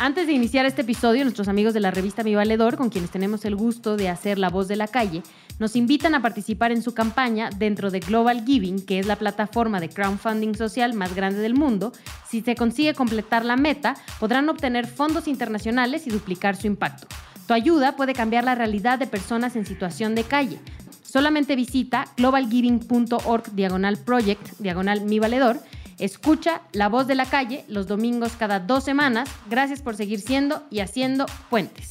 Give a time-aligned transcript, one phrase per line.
[0.00, 3.44] Antes de iniciar este episodio, nuestros amigos de la revista Mi Valedor, con quienes tenemos
[3.44, 5.24] el gusto de hacer la voz de la calle,
[5.58, 9.80] nos invitan a participar en su campaña dentro de Global Giving, que es la plataforma
[9.80, 11.90] de crowdfunding social más grande del mundo.
[12.28, 17.08] Si se consigue completar la meta, podrán obtener fondos internacionales y duplicar su impacto.
[17.48, 20.60] Tu ayuda puede cambiar la realidad de personas en situación de calle.
[21.02, 25.58] Solamente visita globalgiving.org diagonal project diagonal mi valedor
[25.98, 29.28] Escucha La Voz de la Calle los domingos cada dos semanas.
[29.50, 31.88] Gracias por seguir siendo y haciendo puentes.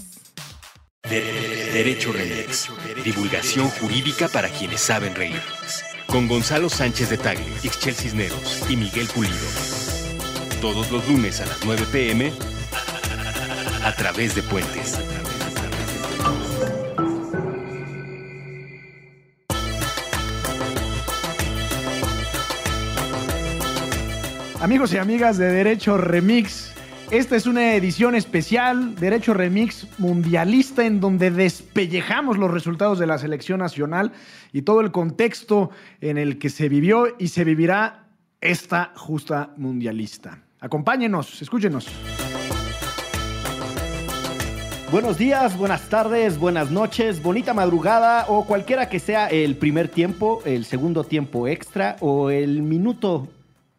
[1.04, 2.70] Derecho Remix.
[3.04, 5.42] Divulgación jurídica para quienes saben reír.
[6.08, 9.36] Con Gonzalo Sánchez de Tagle, Ixchel Cisneros y Miguel Pulido.
[10.62, 12.32] Todos los lunes a las 9 pm
[13.84, 15.00] a través de Puentes.
[24.60, 26.74] Amigos y amigas de Derecho Remix,
[27.12, 33.20] esta es una edición especial, Derecho Remix mundialista, en donde despellejamos los resultados de la
[33.20, 34.14] selección nacional
[34.52, 35.70] y todo el contexto
[36.02, 38.08] en el que se vivió y se vivirá
[38.42, 40.40] esta justa mundialista.
[40.60, 41.88] Acompáñenos, escúchenos.
[44.92, 50.42] Buenos días, buenas tardes, buenas noches, bonita madrugada o cualquiera que sea el primer tiempo,
[50.46, 53.28] el segundo tiempo extra o el minuto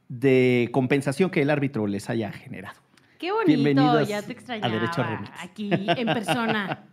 [0.09, 2.81] de compensación que el árbitro les haya generado.
[3.19, 4.69] Qué bonito, ya te extrañaba.
[4.69, 5.31] A Derecho Remix.
[5.41, 6.84] Aquí, en persona.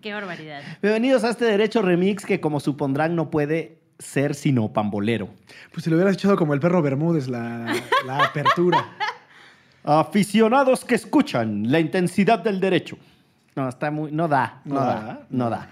[0.00, 0.62] Qué barbaridad.
[0.80, 5.28] Bienvenidos a este Derecho Remix que, como supondrán, no puede ser sino pambolero.
[5.72, 7.74] Pues se lo hubieras echado como el perro Bermúdez, la,
[8.06, 8.96] la apertura.
[9.84, 12.96] Aficionados que escuchan la intensidad del derecho.
[13.54, 14.12] No, está muy.
[14.12, 15.68] No da, no, da, no da.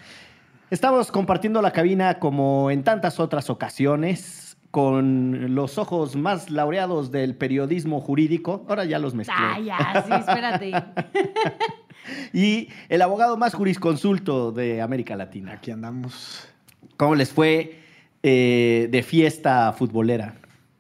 [0.69, 7.35] Estamos compartiendo la cabina como en tantas otras ocasiones con los ojos más laureados del
[7.35, 8.65] periodismo jurídico.
[8.69, 9.35] Ahora ya los mezclé.
[9.37, 10.73] Ah, ya, sí, espérate.
[12.33, 15.53] y el abogado más jurisconsulto de América Latina.
[15.53, 16.49] Aquí andamos.
[16.97, 17.81] ¿Cómo les fue
[18.23, 20.35] eh, de fiesta futbolera?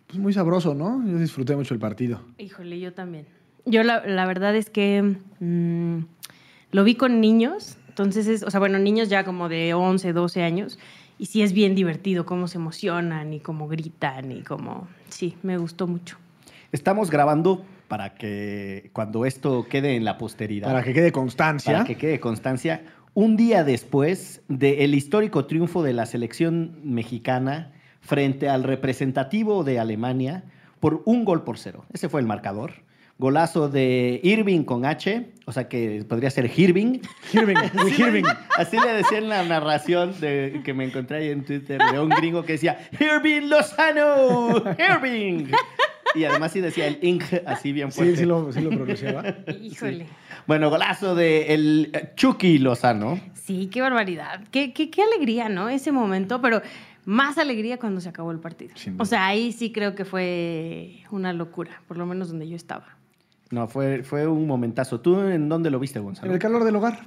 [0.06, 1.04] Pues muy sabroso, ¿no?
[1.06, 2.20] Yo disfruté mucho el partido.
[2.38, 3.26] Híjole, yo también.
[3.64, 5.98] Yo la, verdad es que mm,
[6.72, 10.42] lo vi con niños, entonces es, o sea, bueno, niños ya como de 11, 12
[10.42, 10.78] años,
[11.20, 14.88] y sí es bien divertido cómo se emocionan y cómo gritan y cómo...
[15.10, 16.16] Sí, me gustó mucho.
[16.72, 20.68] Estamos grabando para que cuando esto quede en la posteridad.
[20.68, 21.72] Para que quede constancia.
[21.74, 22.84] Para que quede constancia.
[23.12, 30.44] Un día después del histórico triunfo de la selección mexicana frente al representativo de Alemania
[30.80, 31.84] por un gol por cero.
[31.92, 32.72] Ese fue el marcador.
[33.20, 37.02] Golazo de Irving con H, o sea que podría ser Hirving.
[37.30, 37.58] Hirving,
[37.98, 38.24] Hirving.
[38.56, 42.08] Así le decía en la narración de, que me encontré ahí en Twitter de un
[42.08, 45.48] gringo que decía Irving Lozano, Irving.
[46.14, 48.14] Y además sí decía el ing así bien fuerte.
[48.14, 49.22] Sí, sí lo, sí lo pronunciaba.
[49.62, 50.06] Híjole.
[50.46, 53.20] Bueno, golazo de el Chucky Lozano.
[53.34, 54.44] Sí, qué barbaridad.
[54.50, 55.68] Qué, qué, qué alegría, ¿no?
[55.68, 56.62] Ese momento, pero
[57.04, 58.72] más alegría cuando se acabó el partido.
[58.98, 62.99] O sea, ahí sí creo que fue una locura, por lo menos donde yo estaba.
[63.50, 65.00] No, fue, fue un momentazo.
[65.00, 66.28] ¿Tú en dónde lo viste, Gonzalo?
[66.28, 67.00] En el calor del hogar.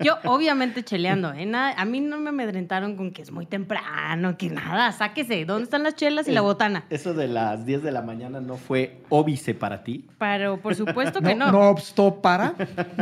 [0.00, 1.32] Yo, obviamente, cheleando.
[1.32, 1.50] ¿eh?
[1.54, 5.44] a mí no me amedrentaron con que es muy temprano, que nada, sáquese.
[5.44, 6.84] ¿Dónde están las chelas y la botana?
[6.90, 10.04] ¿Eso de las 10 de la mañana no fue óbice para ti?
[10.18, 11.46] Pero por supuesto que no.
[11.46, 12.54] ¿No, no obstó para?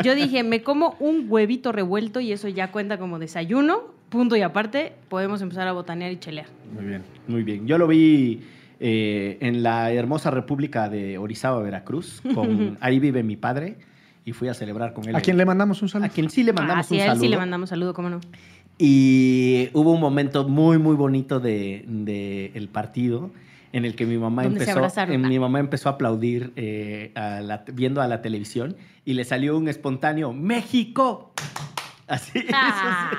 [0.02, 3.92] Yo dije, me como un huevito revuelto y eso ya cuenta como desayuno.
[4.08, 6.46] Punto y aparte, podemos empezar a botanear y chelear.
[6.74, 7.66] Muy bien, muy bien.
[7.66, 8.42] Yo lo vi
[8.84, 12.20] eh, en la hermosa república de Orizaba, Veracruz.
[12.34, 13.76] Con, ahí vive mi padre
[14.24, 15.14] y fui a celebrar con él.
[15.14, 16.06] ¿A quién le mandamos un saludo?
[16.06, 18.20] A quien sí le mandamos ah, un a él sí le mandamos saludo, ¿cómo no?
[18.78, 23.30] Y hubo un momento muy, muy bonito del de, el partido
[23.72, 27.14] en el que mi mamá, empezó, mi mamá empezó a aplaudir eh,
[27.72, 31.32] viendo a la televisión y le salió un espontáneo ¡México!
[32.12, 32.44] Así.
[32.52, 33.10] Ah.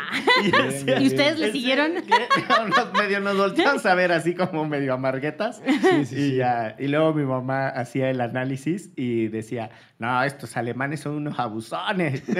[0.99, 1.93] y, ustedes le siguieron?
[2.97, 5.63] medio nos volteamos a ver así como medio amarguetas.
[5.65, 11.00] Sí, sí, y, y luego mi mamá hacía el análisis y decía, no, estos alemanes
[11.00, 12.21] son unos abusones.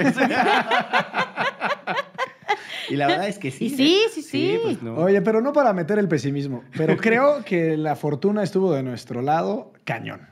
[2.90, 3.70] Y la verdad es que sí.
[3.70, 4.60] sí, sí, sí.
[4.62, 8.82] Pues Oye, pero no para meter el pesimismo, pero creo que la fortuna estuvo de
[8.82, 10.28] nuestro lado cañón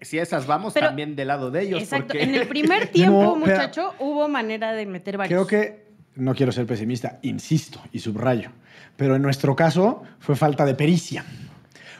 [0.00, 1.82] si esas vamos, también del lado de ellos.
[1.82, 2.14] Exacto.
[2.16, 5.46] En el primer tiempo, muchacho, hubo manera de meter varios.
[5.46, 8.50] Creo que, no quiero ser pesimista, insisto y subrayo,
[8.96, 11.24] pero en nuestro caso fue falta de pericia.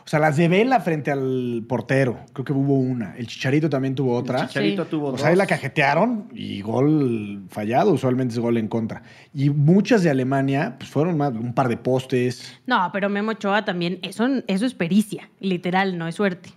[0.08, 3.14] O sea, las de Vela frente al portero, creo que hubo una.
[3.18, 4.40] El Chicharito también tuvo otra.
[4.40, 5.16] El Chicharito tuvo dos.
[5.16, 9.02] O sea, ahí la cajetearon y gol fallado, usualmente es gol en contra.
[9.34, 12.58] Y muchas de Alemania, pues fueron más, un par de postes.
[12.64, 16.54] No, pero Memo Ochoa también, eso, eso es pericia, literal, no es suerte.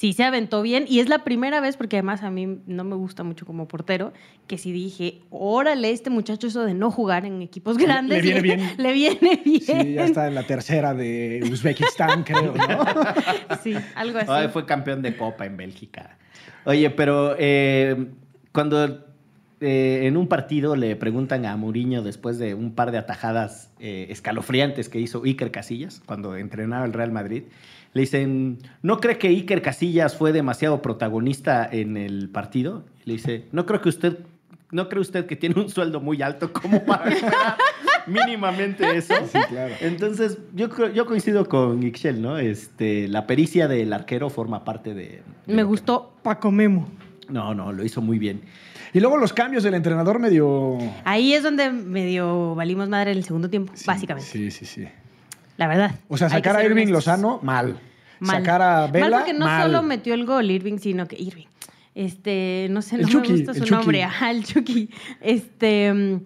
[0.00, 2.96] Sí se aventó bien y es la primera vez, porque además a mí no me
[2.96, 4.14] gusta mucho como portero,
[4.46, 8.24] que sí dije, órale, este muchacho eso de no jugar en equipos grandes.
[8.24, 8.70] le viene bien.
[8.78, 9.60] Le viene bien.
[9.60, 12.84] Sí, ya está en la tercera de Uzbekistán, creo, ¿no?
[13.62, 14.30] Sí, algo así.
[14.30, 16.16] Ay, fue campeón de Copa en Bélgica.
[16.64, 18.06] Oye, pero eh,
[18.52, 19.04] cuando
[19.60, 24.06] eh, en un partido le preguntan a Mourinho después de un par de atajadas eh,
[24.08, 27.42] escalofriantes que hizo Iker Casillas cuando entrenaba el Real Madrid,
[27.92, 32.84] le dicen, ¿no cree que Iker Casillas fue demasiado protagonista en el partido?
[33.04, 34.18] Le dice, no creo que usted,
[34.70, 37.10] no cree usted que tiene un sueldo muy alto como para
[38.06, 39.14] mínimamente eso.
[39.32, 39.74] Sí, claro.
[39.80, 42.38] Entonces, yo, yo coincido con Ixchel, ¿no?
[42.38, 45.02] Este, la pericia del arquero forma parte de...
[45.04, 46.88] de Me lo que- gustó Paco Memo.
[47.28, 48.40] No, no, lo hizo muy bien.
[48.92, 50.78] Y luego los cambios del entrenador medio...
[51.04, 54.28] Ahí es donde medio valimos madre en el segundo tiempo, básicamente.
[54.28, 54.84] Sí, sí, sí.
[55.60, 55.94] La verdad.
[56.08, 57.06] O sea, sacar a Irving honestos.
[57.06, 57.78] Lozano, mal.
[58.18, 58.36] Mal.
[58.38, 59.62] Sacar a Vela, Mal porque no mal.
[59.64, 61.44] solo metió el gol Irving, sino que Irving.
[61.94, 63.74] Este, no sé, El no Chucky, me gusta el su Chucky.
[63.76, 64.02] nombre.
[64.04, 64.88] Ajá, el Chucky.
[65.20, 66.20] Este,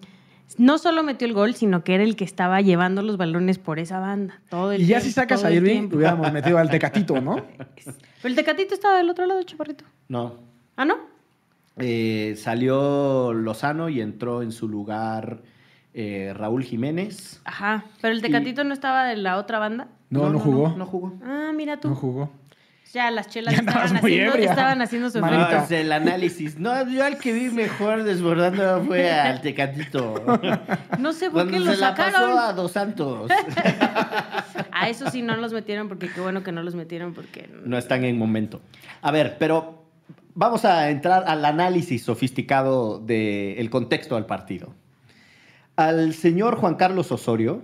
[0.57, 3.77] no solo metió el gol, sino que era el que estaba llevando los balones por
[3.77, 4.39] esa banda.
[4.49, 5.97] Todo el Y ya tiempo, si sacas a Irving, tiempo.
[5.97, 7.35] hubiéramos metido al Tecatito, ¿no?
[7.83, 7.93] Pero
[8.23, 9.83] el Tecatito estaba del otro lado, Chaparrito.
[10.07, 10.35] No.
[10.77, 10.95] ¿Ah, no?
[11.77, 15.41] Eh, salió Lozano y entró en su lugar
[15.97, 17.41] eh, Raúl Jiménez.
[17.45, 17.85] Ajá.
[18.01, 19.87] Pero el Tecatito no estaba de la otra banda.
[20.09, 20.75] No, no, jugó.
[20.77, 21.13] No, jugó.
[21.23, 21.87] Ah, mira tú.
[21.87, 22.29] No jugó.
[22.93, 25.37] Ya las chelas Ya estaban haciendo, estaban haciendo su efecto.
[25.37, 26.59] No, es el análisis.
[26.59, 30.15] No, yo al que vi mejor desbordando fue al Tecatito.
[30.99, 32.39] No sé por Cuando qué lo se la pasó sacaron.
[32.39, 33.31] a Dos Santos.
[34.71, 37.77] A eso sí no los metieron porque qué bueno que no los metieron porque No
[37.77, 38.59] están en momento.
[39.01, 39.85] A ver, pero
[40.33, 44.73] vamos a entrar al análisis sofisticado del contexto del partido.
[45.75, 47.61] Al señor Juan Carlos Osorio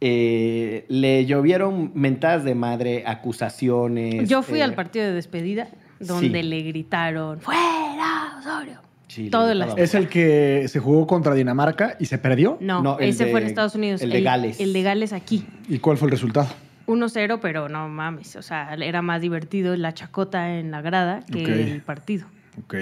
[0.00, 4.28] eh, le llovieron mentadas de madre, acusaciones.
[4.28, 5.68] Yo fui eh, al partido de despedida
[5.98, 6.46] donde sí.
[6.48, 8.80] le gritaron ¡Fuera, Osorio!
[9.08, 9.62] sí, todo el.
[9.78, 12.58] Es el que se jugó contra Dinamarca y se perdió.
[12.60, 14.02] No, No, el ese de- fue en Estados Unidos.
[14.02, 14.60] el de Gales.
[14.60, 15.46] El de Gales aquí.
[15.68, 16.48] ¿Y cuál fue el resultado?
[16.86, 18.36] 1-0, pero no mames.
[18.36, 21.42] O sea, era más divertido la chacota en la grada que
[21.72, 22.26] el partido.
[22.62, 22.74] Ok.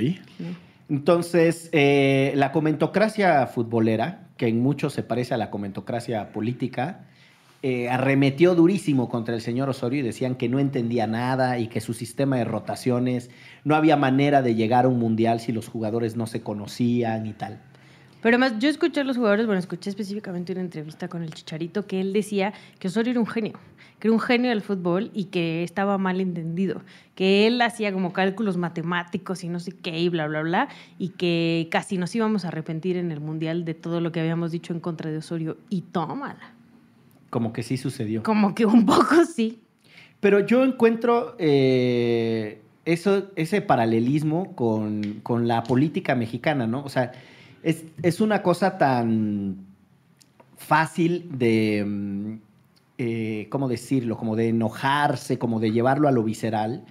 [0.90, 7.06] Entonces, eh, la comentocracia futbolera, que en mucho se parece a la comentocracia política,
[7.62, 11.81] eh, arremetió durísimo contra el señor Osorio y decían que no entendía nada y que
[11.81, 13.31] su sistema de rotaciones
[13.64, 17.32] no había manera de llegar a un mundial si los jugadores no se conocían y
[17.32, 17.60] tal.
[18.24, 21.86] Pero además, yo escuché a los jugadores, bueno, escuché específicamente una entrevista con el Chicharito
[21.86, 23.52] que él decía que Osorio era un genio,
[23.98, 26.80] que era un genio del fútbol y que estaba mal entendido,
[27.14, 30.68] que él hacía como cálculos matemáticos y no sé qué y bla, bla, bla,
[30.98, 34.52] y que casi nos íbamos a arrepentir en el Mundial de todo lo que habíamos
[34.52, 35.58] dicho en contra de Osorio.
[35.68, 36.54] Y tómala.
[37.28, 38.22] Como que sí sucedió.
[38.22, 39.60] Como que un poco sí.
[40.20, 46.82] Pero yo encuentro eh, eso, ese paralelismo con, con la política mexicana, ¿no?
[46.84, 47.12] O sea,
[47.64, 49.66] es, es una cosa tan
[50.56, 52.34] fácil de, mm,
[52.99, 54.16] eh, ¿cómo decirlo?
[54.16, 56.84] Como de enojarse, como de llevarlo a lo visceral,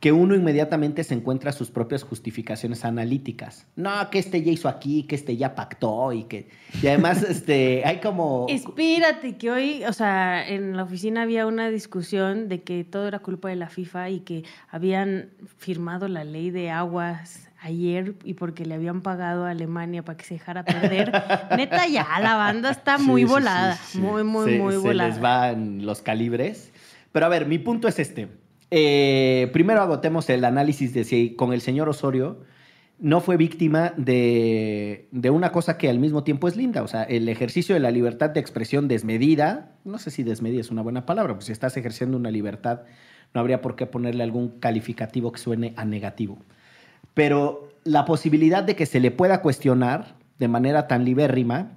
[0.00, 3.66] que uno inmediatamente se encuentra sus propias justificaciones analíticas.
[3.76, 6.48] No, que este ya hizo aquí, que este ya pactó y que...
[6.82, 8.46] Y además, este, hay como...
[8.48, 13.18] Espérate, que hoy, o sea, en la oficina había una discusión de que todo era
[13.18, 18.64] culpa de la FIFA y que habían firmado la ley de aguas ayer y porque
[18.64, 21.12] le habían pagado a Alemania para que se dejara perder.
[21.56, 23.98] Neta, ya la banda está muy sí, volada, sí, sí.
[23.98, 25.08] muy, muy, se, muy se volada.
[25.08, 26.72] les van los calibres.
[27.12, 28.28] Pero a ver, mi punto es este.
[28.70, 32.44] Eh, primero agotemos el análisis de si con el señor Osorio
[33.00, 37.02] no fue víctima de, de una cosa que al mismo tiempo es linda, o sea,
[37.02, 41.06] el ejercicio de la libertad de expresión desmedida, no sé si desmedida es una buena
[41.06, 42.82] palabra, pues si estás ejerciendo una libertad,
[43.32, 46.38] no habría por qué ponerle algún calificativo que suene a negativo.
[47.14, 51.72] Pero la posibilidad de que se le pueda cuestionar de manera tan libérrima,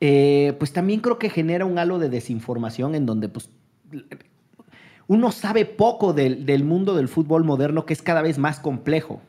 [0.00, 3.48] eh, pues también creo que genera un halo de desinformación en donde pues,
[5.08, 9.20] uno sabe poco del, del mundo del fútbol moderno que es cada vez más complejo.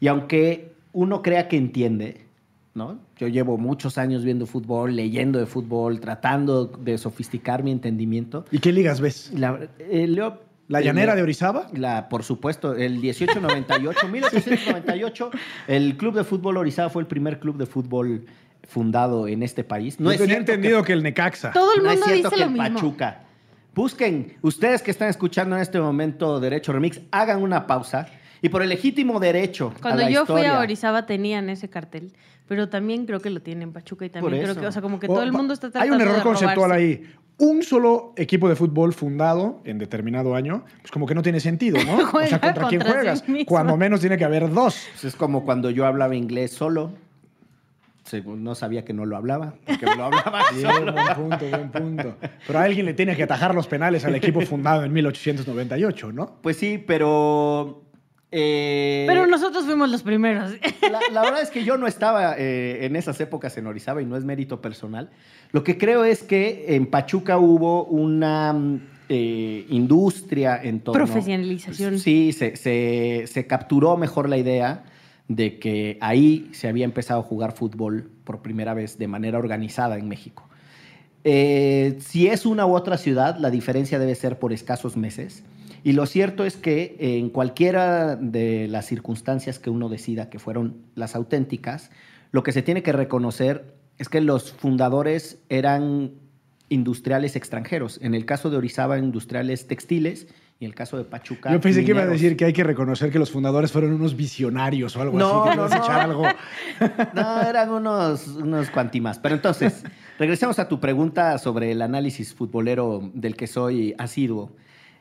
[0.00, 2.26] Y aunque uno crea que entiende,
[2.74, 2.98] ¿no?
[3.16, 8.44] Yo llevo muchos años viendo fútbol, leyendo de fútbol, tratando de sofisticar mi entendimiento.
[8.50, 9.32] ¿Y qué ligas ves?
[9.34, 11.68] La, eh, leo- ¿La llanera de Orizaba?
[11.72, 15.30] la, por supuesto, el 1898, 1898,
[15.68, 18.26] el Club de Fútbol Orizaba fue el primer club de fútbol
[18.68, 19.98] fundado en este país.
[19.98, 21.52] No es tenía cierto entendido que, que, el Necaxa.
[21.52, 22.78] Todo el no es mundo cierto dice que lo el mismo.
[22.80, 23.24] Pachuca.
[23.74, 28.08] Busquen, ustedes que están escuchando en este momento Derecho Remix, hagan una pausa
[28.42, 29.72] Y por el legítimo derecho.
[29.76, 30.60] a Cuando la yo fui a historia.
[30.60, 32.12] Orizaba tenían ese cartel,
[32.46, 34.98] pero también creo que lo tienen en Pachuca y también creo que, o sea, como
[35.00, 37.14] que O- todo el mundo está Hay tratando un error de conceptual ahí.
[37.40, 41.78] Un solo equipo de fútbol fundado en determinado año, pues como que no tiene sentido,
[41.84, 41.96] ¿no?
[42.12, 43.28] o sea, ¿contra quién contra sí juegas?
[43.28, 43.46] mismo.
[43.46, 44.76] Cuando menos tiene que haber dos.
[44.92, 46.90] Pues es como cuando yo hablaba inglés solo.
[48.04, 50.92] Según no sabía que no lo hablaba, porque lo hablaba Bien, solo.
[50.94, 52.16] buen punto, buen punto.
[52.46, 56.36] Pero alguien le tiene que atajar los penales al equipo fundado en 1898, ¿no?
[56.42, 57.82] Pues sí, pero.
[58.30, 60.52] Eh, Pero nosotros fuimos los primeros.
[60.82, 64.06] La, la verdad es que yo no estaba eh, en esas épocas en Orizaba y
[64.06, 65.10] no es mérito personal.
[65.52, 71.04] Lo que creo es que en Pachuca hubo una mm, eh, industria en torno...
[71.04, 71.98] Profesionalización.
[71.98, 74.84] Sí, se, se- se capturó mejor la idea
[75.28, 79.96] de que ahí se había empezado a jugar fútbol por primera vez de manera organizada
[79.98, 80.44] en México.
[81.24, 85.42] Eh, si es una u otra ciudad, la diferencia debe ser por escasos meses.
[85.84, 90.82] Y lo cierto es que en cualquiera de las circunstancias que uno decida que fueron
[90.94, 91.90] las auténticas,
[92.32, 96.12] lo que se tiene que reconocer es que los fundadores eran
[96.68, 97.98] industriales extranjeros.
[98.02, 100.28] En el caso de Orizaba, industriales textiles,
[100.60, 101.52] y en el caso de Pachuca.
[101.52, 104.16] Yo pensé que iba a decir que hay que reconocer que los fundadores fueron unos
[104.16, 105.76] visionarios o algo No, así, que no, no.
[105.76, 106.24] echar algo.
[107.14, 109.20] No, eran unos, unos cuantimas.
[109.20, 109.84] Pero entonces,
[110.18, 114.50] regresemos a tu pregunta sobre el análisis futbolero del que soy asiduo.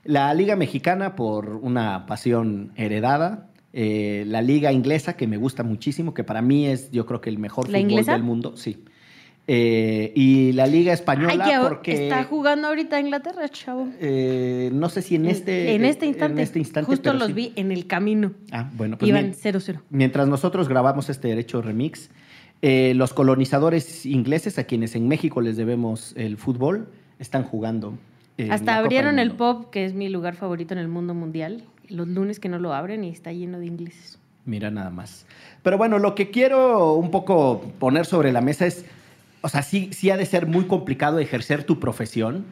[0.07, 3.49] La Liga Mexicana, por una pasión heredada.
[3.73, 7.29] eh, la Liga Inglesa, que me gusta muchísimo, que para mí es, yo creo que
[7.29, 8.13] el mejor ¿La fútbol inglesa?
[8.13, 8.57] del mundo.
[8.57, 8.83] Sí.
[9.49, 12.05] Eh, y la Liga Española, Ay, porque.
[12.05, 13.87] está jugando ahorita Inglaterra, chavo.
[13.99, 15.73] eh, no sé si en este.
[15.75, 16.33] en este instante.
[16.33, 17.33] en este instante, Justo los sí.
[17.33, 18.33] vi en el camino.
[18.51, 19.35] Ah, bueno, pues Iban bien.
[19.55, 19.79] 0-0.
[19.89, 22.09] Mientras nosotros grabamos este derecho remix,
[22.61, 27.97] eh, los colonizadores ingleses, a quienes en México les debemos el fútbol, están jugando.
[28.49, 31.63] Hasta abrieron el pop, que es mi lugar favorito en el mundo mundial.
[31.89, 34.19] Los lunes que no lo abren y está lleno de ingleses.
[34.45, 35.25] Mira nada más.
[35.63, 38.85] Pero bueno, lo que quiero un poco poner sobre la mesa es,
[39.41, 42.45] o sea, sí, sí ha de ser muy complicado ejercer tu profesión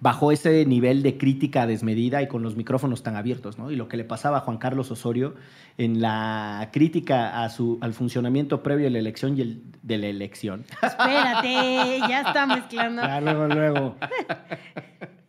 [0.00, 3.70] bajo ese nivel de crítica desmedida y con los micrófonos tan abiertos, ¿no?
[3.70, 5.34] Y lo que le pasaba a Juan Carlos Osorio
[5.76, 10.06] en la crítica a su, al funcionamiento previo de la elección y el de la
[10.06, 10.64] elección.
[10.82, 13.02] Espérate, ya está mezclando.
[13.02, 13.96] Ya, luego, luego.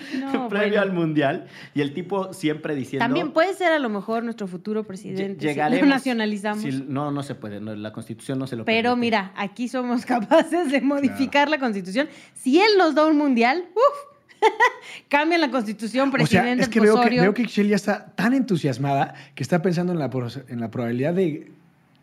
[0.20, 0.82] No, previo bueno.
[0.82, 4.84] al mundial y el tipo siempre diciendo También puede ser a lo mejor nuestro futuro
[4.84, 5.40] presidente.
[5.40, 6.62] si llegaremos lo nacionalizamos.
[6.62, 9.00] si- no no se puede no, la constitución no se lo Pero permite.
[9.00, 12.08] mira, aquí somos capaces de modificar la constitución.
[12.34, 14.10] Si él nos da un mundial, ¡uf!
[15.08, 18.32] cambian la constitución, O sea, presidente es que veo que, veo que ya está tan
[18.34, 20.10] entusiasmada que está pensando en la,
[20.48, 21.50] en la probabilidad de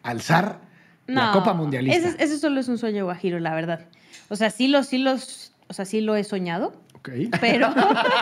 [0.03, 0.59] alzar
[1.07, 1.97] la Copa Mundialista.
[2.09, 3.87] Ese, ese solo es un sueño guajiro, la verdad.
[4.29, 6.73] O sea, sí lo, sí los, o sea, sí lo he soñado,
[7.41, 7.73] Pero,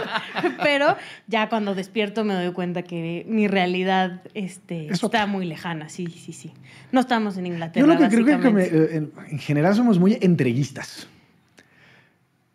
[0.64, 0.96] pero
[1.28, 5.90] ya cuando despierto me doy cuenta que mi realidad este, Es está muy lejana.
[5.90, 6.52] Sí, sí, sí.
[6.92, 7.86] No estamos en Inglaterra.
[7.86, 11.08] Yo lo que creo que me- eh, en, en general somos muy entreguistas.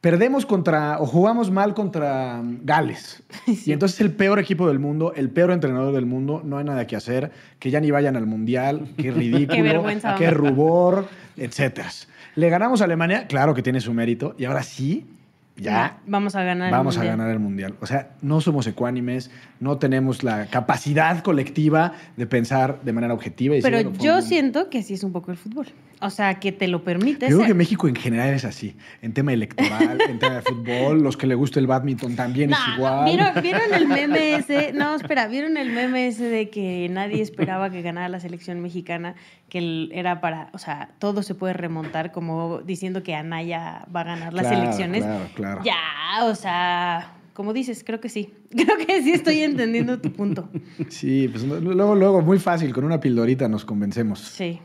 [0.00, 3.22] Perdemos contra, o jugamos mal contra mm, Gales.
[3.66, 6.64] Y entonces es el peor equipo del mundo, el peor entrenador del mundo, no hay
[6.64, 11.06] nada que hacer, que ya ni vayan al Mundial, qué ridículo, Qué vergüenza, qué rubor,
[11.36, 11.90] etcétera.
[12.36, 15.04] Le ganamos a Alemania, claro que tiene su mérito, y ahora sí,
[15.56, 16.68] ya Vamos a ganar.
[16.68, 17.06] el a Mundial.
[17.06, 17.74] ganar el mundial.
[17.80, 19.30] O sea, no somos ecuánimes,
[19.60, 23.56] no tenemos la capacidad colectiva de pensar de manera objetiva.
[23.56, 25.66] Y Pero yo siento que así es un poco el fútbol.
[26.02, 27.28] O sea, que te lo permite.
[27.28, 28.74] Yo creo que México en general es así.
[29.02, 32.56] En tema electoral, en tema de fútbol, los que le gusta el badminton también No,
[32.56, 33.04] es igual.
[33.04, 34.72] ¿vieron, vieron el meme ese?
[34.72, 39.14] No, espera, ¿vieron el meme ese de que nadie esperaba que ganara la selección mexicana?
[39.50, 44.04] Que era para, o sea, todo se puede remontar como diciendo que Anaya va a
[44.04, 45.04] ganar las Claro, elecciones.
[45.04, 45.62] Claro, claro.
[45.64, 48.32] Ya, o sea, como dices, creo que sí.
[48.50, 50.48] Creo que sí estoy entendiendo tu punto.
[50.88, 54.18] Sí, pues luego, luego, muy fácil, con una pildorita nos convencemos.
[54.18, 54.58] Sí.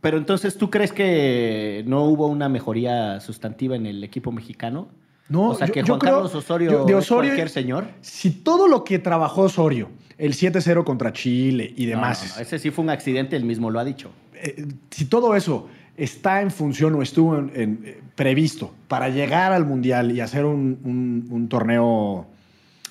[0.00, 4.88] Pero entonces, ¿tú crees que no hubo una mejoría sustantiva en el equipo mexicano?
[5.28, 7.84] No, o sea, que yo Juan creo- Carlos Osorio, yo- de es cualquier señor.
[8.00, 12.40] Si todo lo que trabajó Osorio, el 7-0 contra Chile y No, demás, no, no,
[12.42, 14.10] ese sí fue un accidente, él mismo lo ha dicho.
[14.42, 19.52] eh, si todo eso está en función o estuvo en- en, eh, previsto para llegar
[19.52, 22.26] al Mundial y hacer un, un- un torneo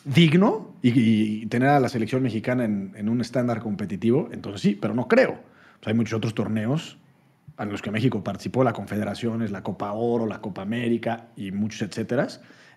[0.06, 4.78] digno y, y tener a la selección mexicana en, en un estándar competitivo, entonces sí,
[4.80, 5.40] pero no creo.
[5.80, 6.98] Pues hay muchos otros torneos
[7.58, 11.82] en los que México participó, la Confederaciones, la Copa Oro, la Copa América y muchos
[11.82, 12.28] etcétera,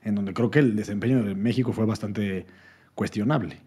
[0.02, 2.46] en donde creo que el desempeño de México fue bastante
[2.94, 3.58] cuestionable.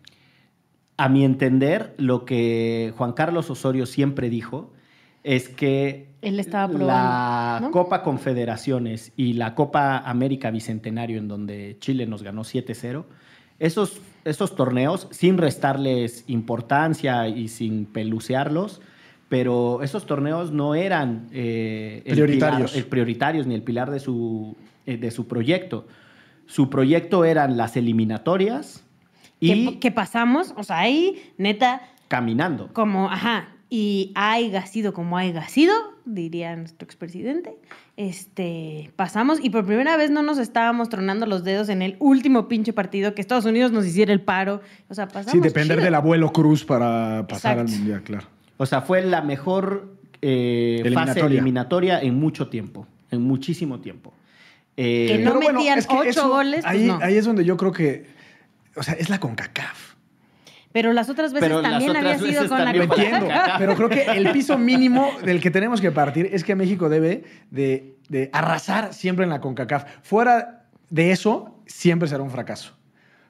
[0.98, 4.74] A mi entender, lo que Juan Carlos Osorio siempre dijo
[5.24, 7.72] es que Él estaba la probando, ¿no?
[7.72, 13.06] Copa Confederaciones y la Copa América Bicentenario, en donde Chile nos ganó 7-0,
[13.60, 18.82] esos esos torneos, sin restarles importancia y sin pelucearlos,
[19.30, 22.72] pero esos torneos no eran eh, el Prioritarios.
[22.72, 24.56] pilar- el prioritarios ni el pilar de su,
[24.86, 25.88] eh, de su proyecto.
[26.46, 28.84] Su proyecto eran las eliminatorias
[29.40, 32.70] y Que, que pasamos, o sea, ahí, neta, caminando.
[32.74, 35.74] como, ajá, y haya sido como haya sido,
[36.06, 37.58] diría nuestro expresidente,
[37.98, 42.48] este, pasamos y por primera vez no nos estábamos tronando los dedos en el último
[42.48, 44.62] pinche partido que Estados Unidos nos hiciera el paro.
[44.88, 45.32] O sea, pasamos.
[45.32, 45.86] Sí, depender chido.
[45.86, 47.74] del abuelo Cruz para pasar Exacto.
[47.74, 48.28] al mundial, claro.
[48.58, 51.26] O sea, fue la mejor eh, fase Eliminatoria.
[51.26, 54.14] eliminatoria en mucho tiempo, en muchísimo tiempo.
[54.78, 57.00] Eh, Que no metían es que ocho goles, pues ahí, no.
[57.02, 58.08] ahí es donde yo creo que,
[58.76, 59.96] o sea, es la CONCACAF.
[60.72, 64.04] Pero las otras veces Pero también otras había sido con la entiendo, pero creo que
[64.04, 68.94] el piso mínimo del que tenemos que partir es que México debe de, de arrasar
[68.94, 69.86] siempre en la CONCACAF.
[70.04, 72.74] Fuera de eso, siempre será un fracaso.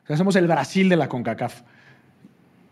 [0.03, 1.61] O sea, somos el Brasil de la CONCACAF.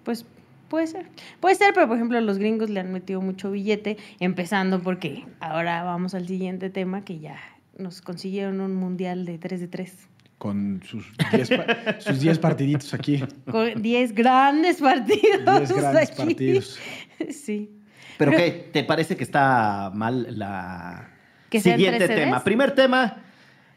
[0.04, 0.26] Pues
[0.70, 1.06] puede ser.
[1.40, 5.84] Puede ser, pero por ejemplo los gringos le han metido mucho billete, empezando porque ahora
[5.84, 7.38] vamos al siguiente tema que ya
[7.78, 10.08] nos consiguieron un mundial de 3 de 3.
[10.38, 11.66] Con sus 10 pa-
[12.00, 13.24] sus 10 partiditos aquí.
[13.50, 15.46] Con 10 grandes partidos.
[15.46, 16.18] 10 grandes aquí.
[16.24, 16.80] partidos.
[17.30, 17.72] Sí.
[18.18, 18.70] ¿Pero Pero- qué?
[18.74, 21.10] ¿Te parece que está mal la
[21.50, 22.44] ¿Que sean siguiente tema?
[22.44, 23.24] Primer tema,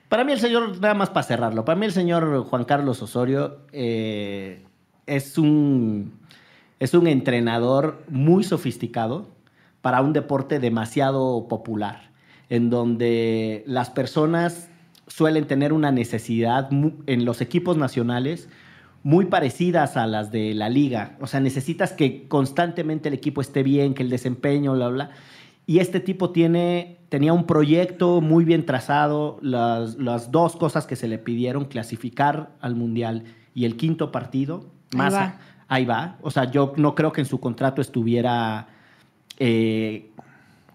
[0.08, 3.58] para mí el señor, nada más para cerrarlo, para mí el señor Juan Carlos Osorio
[3.72, 4.62] eh,
[5.06, 6.18] es, un,
[6.78, 9.28] es un entrenador muy sofisticado
[9.80, 12.10] para un deporte demasiado popular,
[12.48, 14.68] en donde las personas
[15.06, 18.48] suelen tener una necesidad en los equipos nacionales
[19.02, 21.16] muy parecidas a las de la liga.
[21.20, 25.10] O sea, necesitas que constantemente el equipo esté bien, que el desempeño, bla, bla.
[25.64, 30.96] Y este tipo tiene, tenía un proyecto muy bien trazado, las, las dos cosas que
[30.96, 33.22] se le pidieron, clasificar al Mundial
[33.54, 34.66] y el quinto partido,
[34.96, 35.14] más
[35.68, 36.16] ahí va.
[36.22, 38.66] O sea, yo no creo que en su contrato estuviera
[39.38, 40.10] eh,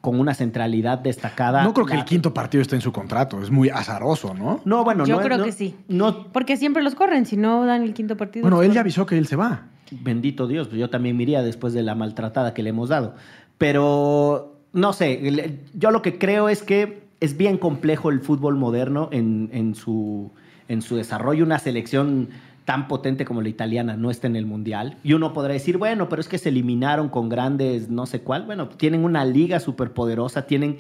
[0.02, 1.64] con una centralidad destacada.
[1.64, 3.42] No creo que La- el quinto partido esté en su contrato.
[3.42, 4.62] Es muy azaroso, ¿no?
[4.66, 5.76] No, bueno, Yo no- creo no- que sí.
[5.88, 8.44] No, Porque siempre los corren, si no dan el quinto partido.
[8.44, 9.64] Bueno, él ya avisó que él se va.
[9.92, 13.14] Bendito Dios, pues yo también me iría después de la maltratada que le hemos dado.
[13.58, 19.10] Pero, no sé, yo lo que creo es que es bien complejo el fútbol moderno
[19.12, 20.32] en, en su,
[20.68, 21.44] en su desarrollo.
[21.46, 22.30] Una selección
[22.66, 24.98] tan potente como la italiana no está en el Mundial.
[25.04, 28.46] Y uno podrá decir, bueno, pero es que se eliminaron con grandes no sé cuál.
[28.46, 30.78] Bueno, tienen una liga súper poderosa, tienen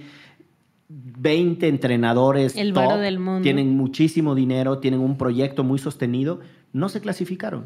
[0.89, 2.55] 20 entrenadores.
[2.55, 3.41] El top, del mundo.
[3.41, 6.39] Tienen muchísimo dinero, tienen un proyecto muy sostenido.
[6.73, 7.65] No se clasificaron.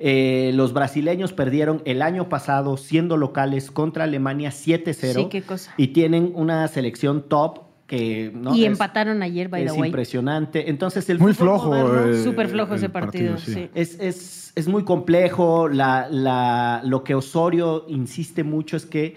[0.00, 5.72] Eh, los brasileños perdieron el año pasado siendo locales contra Alemania 7-0 Sí, qué cosa.
[5.76, 9.88] y tienen una selección top que no y es, empataron ayer, by es the way.
[9.90, 10.70] impresionante.
[10.70, 11.68] Entonces el Muy flojo.
[11.68, 13.68] moderno eh, Súper flojo ese el partido, sí.
[13.74, 15.68] es, es- es muy complejo.
[15.68, 19.16] La- la- lo que Osorio insiste mucho es que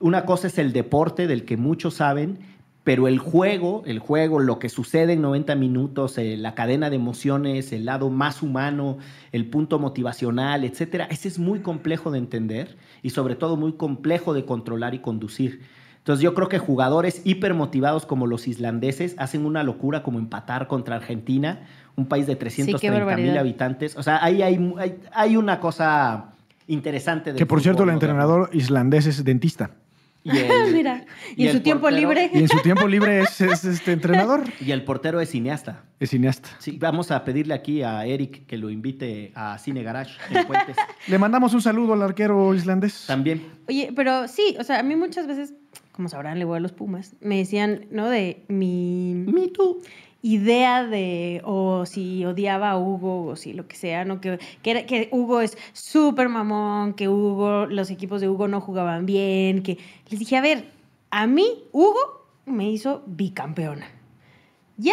[0.00, 2.38] una cosa es el deporte del que muchos saben,
[2.84, 6.96] pero el juego, el juego, lo que sucede en 90 minutos, eh, la cadena de
[6.96, 8.98] emociones, el lado más humano,
[9.32, 14.34] el punto motivacional, etcétera, ese es muy complejo de entender y sobre todo muy complejo
[14.34, 15.62] de controlar y conducir.
[16.06, 20.94] Entonces yo creo que jugadores hipermotivados como los islandeses hacen una locura como empatar contra
[20.94, 21.66] Argentina,
[21.96, 23.38] un país de 330 mil barbaridad.
[23.38, 23.96] habitantes.
[23.96, 26.26] O sea, ahí hay, hay, hay una cosa
[26.68, 27.30] interesante.
[27.30, 28.06] del Que por cierto, el moderno.
[28.06, 29.72] entrenador islandés es dentista.
[30.22, 31.04] Y el, Mira,
[31.36, 32.30] y, en su tiempo libre.
[32.32, 34.44] Y en su tiempo libre es, es este entrenador.
[34.60, 35.84] Y el portero es cineasta.
[36.00, 36.50] Es cineasta.
[36.58, 40.76] Sí, vamos a pedirle aquí a Eric que lo invite a Cine Garage en Puentes.
[41.08, 43.06] Le mandamos un saludo al arquero islandés.
[43.06, 43.46] También.
[43.68, 45.54] Oye, pero sí, o sea, a mí muchas veces,
[45.96, 48.08] como sabrán, le voy a los Pumas, me decían, ¿no?
[48.08, 49.78] De mi Me too.
[50.22, 54.20] idea de, o si odiaba a Hugo, o si lo que sea, ¿no?
[54.20, 58.60] Que, que, era- que Hugo es súper mamón, que Hugo, los equipos de Hugo no
[58.60, 59.78] jugaban bien, que
[60.10, 60.70] les dije, a ver,
[61.10, 63.86] a mí Hugo me hizo bicampeona.
[64.78, 64.92] Ya,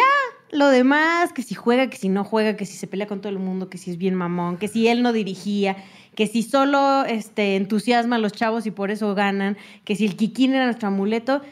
[0.50, 3.28] lo demás, que si juega, que si no juega, que si se pelea con todo
[3.30, 5.76] el mundo, que si es bien mamón, que si él no dirigía,
[6.14, 10.16] que si solo este, entusiasma a los chavos y por eso ganan, que si el
[10.16, 11.42] Kikín era nuestro amuleto,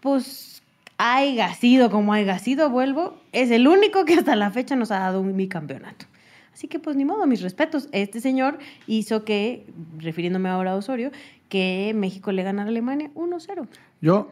[0.00, 0.62] pues
[0.98, 4.98] haya sido como haya sido, vuelvo, es el único que hasta la fecha nos ha
[4.98, 6.06] dado un bicampeonato.
[6.52, 7.88] Así que pues ni modo, mis respetos.
[7.92, 9.66] Este señor hizo que,
[9.98, 11.10] refiriéndome ahora a Osorio,
[11.48, 13.66] que México le ganara a Alemania 1-0.
[14.00, 14.30] Yo,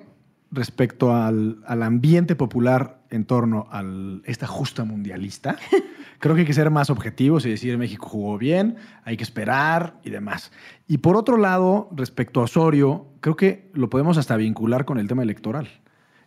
[0.51, 3.83] respecto al, al ambiente popular en torno a
[4.25, 5.57] esta justa mundialista,
[6.19, 9.99] creo que hay que ser más objetivos y decir México jugó bien, hay que esperar
[10.05, 10.53] y demás.
[10.87, 15.09] Y por otro lado, respecto a Osorio, creo que lo podemos hasta vincular con el
[15.09, 15.67] tema electoral.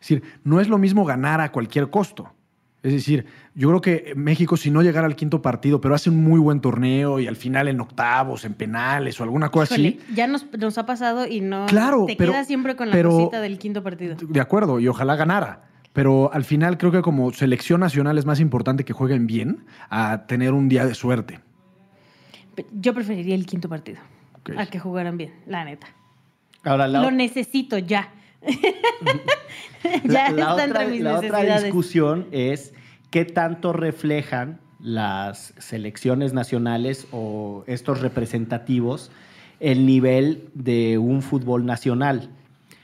[0.02, 2.34] Es decir, no es lo mismo ganar a cualquier costo.
[2.84, 6.22] Es decir, yo creo que México, si no llegara al quinto partido, pero hace un
[6.22, 10.14] muy buen torneo y al final en octavos, en penales o alguna cosa Híjole, así.
[10.16, 13.12] ya nos, nos ha pasado y no Claro, te pero- quedas siempre con la pero-
[13.12, 14.18] cosita del quinto partido.
[14.20, 15.64] De acuerdo, y ojalá ganara.
[15.94, 20.26] Pero al final creo que como selección nacional es más importante que jueguen bien a
[20.28, 21.40] tener un día de suerte.
[22.74, 24.00] Yo preferiría el quinto partido
[24.58, 25.88] a que jugaran bien, la neta.
[26.66, 28.10] Ahora, la, Lo necesito ya.
[30.04, 32.74] la- ya la está otra, entre mis la otra discusión es
[33.10, 39.12] qué tanto reflejan las selecciones nacionales o estos representativos
[39.60, 42.30] el nivel de un fútbol nacional.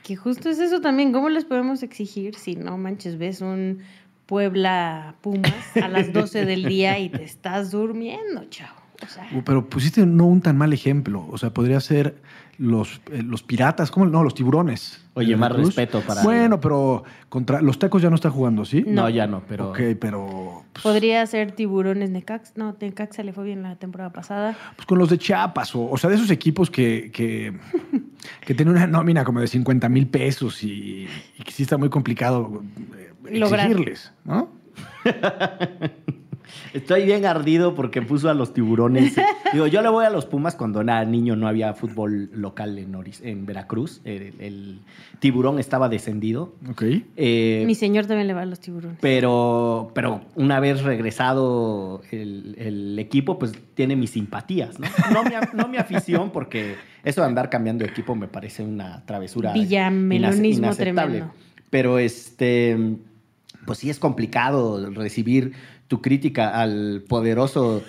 [0.03, 1.11] Que justo es eso también.
[1.11, 3.79] ¿Cómo les podemos exigir si no manches, ves un
[4.27, 8.79] Puebla Pumas a las 12 del día y te estás durmiendo, chavo?
[9.03, 11.25] O sea, Pero pusiste no un tan mal ejemplo.
[11.29, 12.15] O sea, podría ser
[12.59, 14.05] los, eh, los piratas, ¿cómo?
[14.05, 15.01] No, los tiburones.
[15.15, 18.83] Oye, más respeto para- Bueno, pero contra los tecos ya no está jugando, ¿sí?
[18.85, 19.09] No, No.
[19.09, 22.53] ya no, pero Ok, pero pues, podría ser tiburones Necax.
[22.57, 24.57] No, Necaxa le fue bien la temporada pasada.
[24.75, 27.53] pues con los de Chiapas, o, o sea, de esos equipos que, que,
[28.45, 31.89] que tienen una nómina como de 50 mil pesos y, y que sí está muy
[31.89, 32.61] complicado
[33.29, 33.67] eh, Lograr.
[33.67, 34.49] exigirles, ¿no?
[36.73, 39.15] Estoy bien ardido porque puso a los tiburones.
[39.53, 42.93] Digo, yo le voy a los Pumas cuando era niño no había fútbol local en,
[42.93, 44.01] Oris- en Veracruz.
[44.03, 44.79] El, el
[45.19, 46.53] tiburón estaba descendido.
[46.69, 46.83] Ok.
[47.17, 48.97] Eh, Mi señor también le va a los tiburones.
[49.01, 54.87] pero, pero una vez regresado el, el equipo, pues tiene mis simpatías, ¿no?
[55.13, 59.05] No mi, no mi afición, porque eso de andar cambiando de equipo me parece una
[59.05, 59.53] travesura.
[59.53, 61.31] Villamelonismo inace- tremendo.
[61.69, 62.77] Pero este,
[63.65, 65.53] pues sí es complicado recibir
[65.89, 67.83] tu crítica al poderoso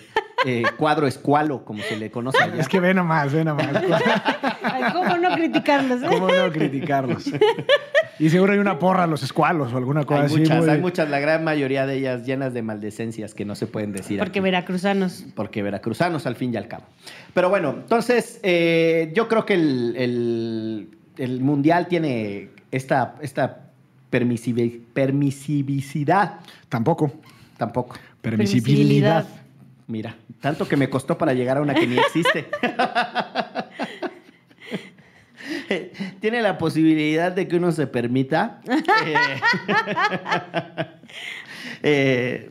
[0.45, 2.61] eh, cuadro escualo, como se le conoce allá.
[2.61, 3.69] Es que ve nomás, ve nomás.
[4.63, 6.03] Ay, ¿Cómo no criticarlos?
[6.03, 6.07] eh?
[6.09, 7.27] ¿Cómo no criticarlos?
[8.19, 10.39] Y seguro hay una porra a los escualos o alguna cosa hay así.
[10.41, 13.67] muchas, muy- hay muchas, la gran mayoría de ellas llenas de maldecencias que no se
[13.67, 14.19] pueden decir.
[14.19, 14.45] Porque aquí.
[14.45, 15.25] veracruzanos.
[15.35, 16.85] porque veracruzanos al fin y al cabo.
[17.35, 23.71] Pero bueno, entonces eh, yo creo que el, el- el mundial tiene esta, esta
[24.11, 26.41] permisivi- permisividad.
[26.71, 27.13] Tampoco.
[27.61, 27.97] Tampoco.
[28.23, 29.29] Permisibilidad.
[29.87, 32.49] Mira, tanto que me costó para llegar a una que ni existe.
[36.21, 38.63] Tiene la posibilidad de que uno se permita
[39.05, 39.41] eh,
[41.83, 42.51] eh,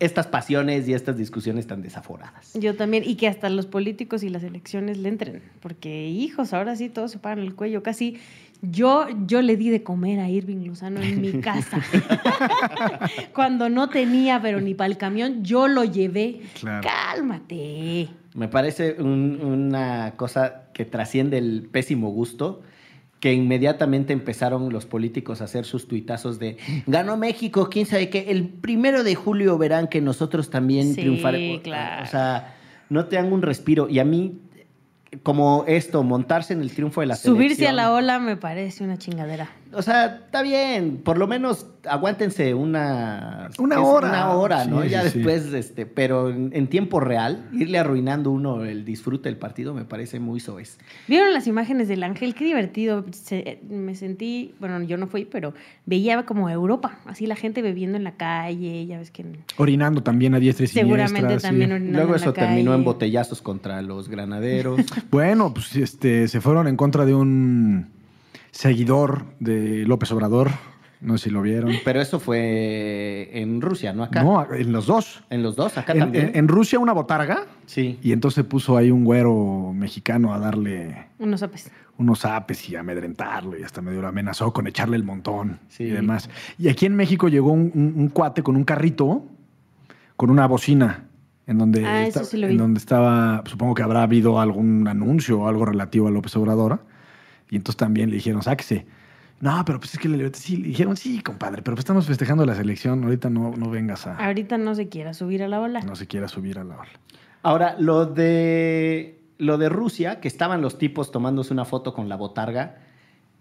[0.00, 2.52] estas pasiones y estas discusiones tan desaforadas.
[2.52, 6.76] Yo también, y que hasta los políticos y las elecciones le entren, porque hijos, ahora
[6.76, 8.18] sí todos se paran el cuello, casi
[8.62, 11.80] yo, yo le di de comer a Irving Lozano en mi casa.
[13.34, 16.40] Cuando no tenía, pero ni para el camión, yo lo llevé.
[16.60, 16.86] Claro.
[16.88, 18.08] Cálmate.
[18.34, 22.62] Me parece un- una cosa que trasciende el pésimo gusto,
[23.20, 28.30] que inmediatamente empezaron los políticos a hacer sus tuitazos de ganó México, quién sabe qué,
[28.30, 31.60] el primero de julio verán que nosotros también Sí, triunfaremos.
[31.60, 32.02] claro.
[32.02, 32.56] O sea,
[32.88, 33.88] no te dan un respiro.
[33.88, 34.40] Y a mí,
[35.22, 38.98] como esto, montarse en el triunfo de la Subirse a la ola me parece una
[38.98, 39.50] chingadera.
[39.74, 43.48] O sea, está bien, por lo menos aguántense una...
[43.58, 44.08] Una hora.
[44.08, 44.82] Una hora, ¿no?
[44.82, 45.18] Sí, ya sí, sí.
[45.18, 49.84] después, este, pero en, en tiempo real, irle arruinando uno el disfrute del partido me
[49.84, 50.78] parece muy soez.
[51.08, 52.34] ¿Vieron las imágenes del ángel?
[52.34, 53.04] Qué divertido.
[53.12, 55.54] Se- me sentí, bueno, yo no fui, pero
[55.86, 59.24] veía como Europa, así la gente bebiendo en la calle, ya ves que...
[59.56, 62.78] Orinando también a diestra y Seguramente también orinando Luego en la eso terminó calle.
[62.80, 64.80] en botellazos contra los granaderos.
[65.10, 67.86] Bueno, pues este, se fueron en contra de un
[68.52, 70.50] seguidor de López Obrador.
[71.00, 71.72] No sé si lo vieron.
[71.84, 74.04] pero eso fue en Rusia, ¿no?
[74.04, 74.22] Acá.
[74.22, 75.24] No, en los dos.
[75.30, 76.28] En los dos, acá En, también.
[76.28, 77.98] en- en Rusia una botarga Sí.
[78.04, 81.72] y entonces puso ahí un güero mexicano a darle Unos apes.
[81.98, 85.84] unos apes y amedrentarlo y hasta medio lo amenazó con echarle el montón Sí.
[85.84, 86.30] y demás.
[86.56, 89.24] Y aquí en México llegó un, un- un cuate con un carrito
[90.14, 91.06] con una bocina
[91.48, 94.86] en donde, Ah, eso esta- sí lo en donde estaba, supongo que habrá habido algún
[94.86, 96.84] anuncio o algo relativo a López Obrador.
[97.52, 98.86] Y entonces también le dijeron, sáquese.
[99.40, 102.46] No, pero pues es que le, sí, le dijeron, sí, compadre, pero pues estamos festejando
[102.46, 104.16] la selección, ahorita no, no vengas a...
[104.16, 105.80] Ahorita no se quiera subir a la ola.
[105.82, 106.88] No se quiera subir a la ola.
[107.42, 112.16] Ahora, lo de, lo de Rusia, que estaban los tipos tomándose una foto con la
[112.16, 112.78] botarga,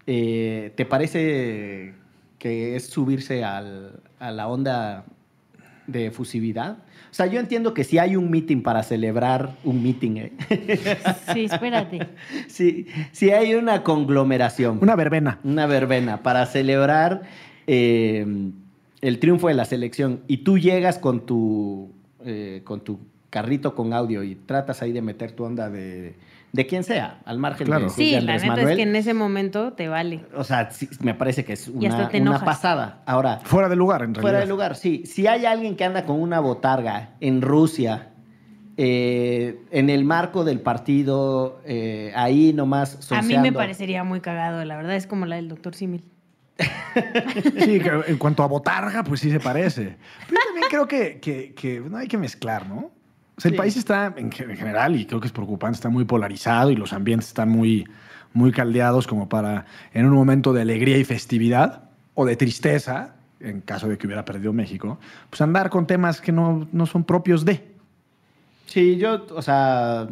[0.08, 1.93] eh, ¿te parece
[2.38, 5.06] que es subirse al- a la onda
[5.91, 6.77] de efusividad?
[7.12, 10.32] O sea, yo entiendo que si hay un meeting para celebrar un meeting, ¿eh?
[11.34, 12.08] Sí, espérate.
[12.47, 15.39] si, si hay una conglomeración, Una verbena.
[15.43, 17.23] una verbena para celebrar
[17.67, 18.25] eh,
[19.01, 21.91] el triunfo de la selección y tú llegas con tu,
[22.25, 22.99] eh, con tu
[23.30, 26.15] carrito con audio y tratas ahí de meter tu onda de,
[26.54, 27.86] de quien sea, al margen Claro.
[27.86, 28.70] de, Sí, de la neta Manuel.
[28.72, 30.26] es que en ese momento te vale.
[30.36, 32.10] O sea, sí, me parece que es una,
[32.44, 33.02] pasada.
[33.06, 34.22] Ahora, Fuera de lugar, en realidad.
[34.22, 35.04] fuera de lugar, sí.
[35.06, 38.10] Si hay alguien que anda con una botarga en Rusia,
[38.78, 44.64] eh, en el marco del partido, eh, ahí nomás A mí me parecería muy cagado,
[44.66, 46.04] la verdad, es como la del doctor Simil.
[47.64, 49.96] Sí, en cuanto a botarga, pues sí se parece.
[50.28, 52.92] Pero yo también creo que, que- que no hay que mezclar, ¿no?
[53.38, 53.58] O sea, el Sí.
[53.58, 56.76] país está, en, ge- en general, y creo que es preocupante, está muy polarizado y
[56.76, 57.88] los ambientes están muy,
[58.34, 63.62] muy caldeados como para, en un momento de alegría y festividad, o de tristeza, en
[63.62, 67.46] caso de que hubiera perdido México, pues andar con temas que no, no son propios
[67.46, 67.72] de.
[68.67, 70.08] Sí, yo, o sea,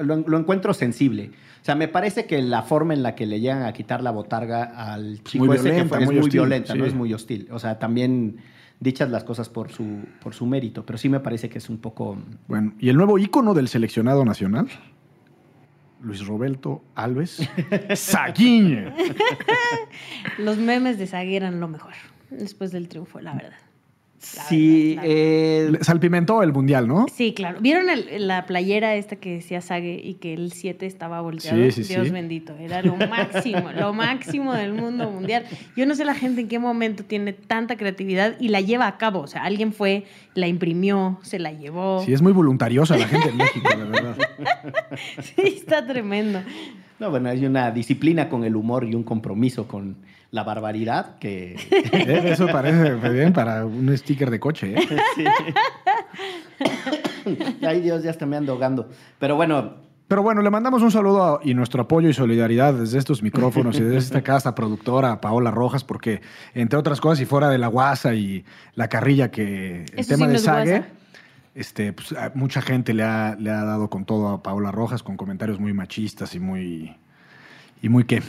[0.00, 1.30] lo, lo encuentro sensible.
[1.62, 4.10] O sea, me parece que la forma en la que le llegan a quitar la
[4.10, 7.48] botarga al chico Muy ese que fue, es muy muy violenta, no es muy hostil.
[7.50, 8.36] O sea, también
[8.80, 11.78] dichas las cosas por su, por su mérito, pero sí me parece que es un
[11.78, 12.16] poco...
[12.48, 14.68] Bueno, y el nuevo ícono del seleccionado nacional,
[16.02, 17.48] Luis Roberto Alves
[17.94, 18.94] Saguiñe.
[20.38, 21.92] Los memes de Sague eran lo mejor
[22.30, 23.58] después del triunfo, la verdad.
[24.36, 27.06] La Sí, verdad, la eh, Salpimentó el mundial, ¿no?
[27.10, 27.58] Sí, claro.
[27.62, 31.56] ¿Vieron el- la playera esta que decía Sague y que el 7 estaba volteado?
[31.70, 32.12] Sí, sí, Dios sí.
[32.12, 32.54] bendito.
[32.60, 35.44] Era lo máximo, lo máximo del mundo mundial.
[35.74, 38.98] Yo no sé la gente en qué momento tiene tanta creatividad y la lleva a
[38.98, 39.20] cabo.
[39.20, 40.04] O sea, alguien fue,
[40.34, 42.02] la imprimió, se la llevó.
[42.04, 44.16] Sí, es muy voluntariosa la gente en México, de verdad.
[45.22, 46.40] Sí, está tremendo.
[46.98, 49.96] no, bueno, hay una disciplina con el humor y un compromiso con
[50.30, 51.56] la barbaridad que...
[51.92, 54.74] Eh, Eso parece bien para un sticker de coche.
[54.74, 54.80] ¿eh?
[55.16, 55.24] Sí.
[57.66, 58.88] Ay, Dios, ya está me ando ahogando.
[59.18, 59.76] Pero bueno,
[60.08, 63.82] Pero bueno, le mandamos un saludo y nuestro apoyo y solidaridad desde estos micrófonos y
[63.82, 66.20] desde esta casa productora, Paola Rojas, porque
[66.54, 70.26] entre otras cosas, y fuera de la guasa y la carrilla que el Eso tema
[70.26, 70.84] sí de Sague,
[71.54, 75.16] este, pues, mucha gente le ha, le ha dado con todo a Paola Rojas con
[75.16, 76.96] comentarios muy machistas y muy...
[77.82, 78.22] ¿Y muy qué?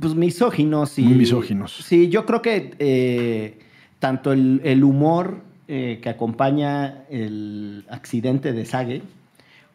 [0.00, 1.02] Pues misóginos y...
[1.02, 1.72] Muy misóginos.
[1.84, 3.58] Sí, yo creo que eh,
[3.98, 9.02] tanto el, el humor eh, que acompaña el accidente de Sage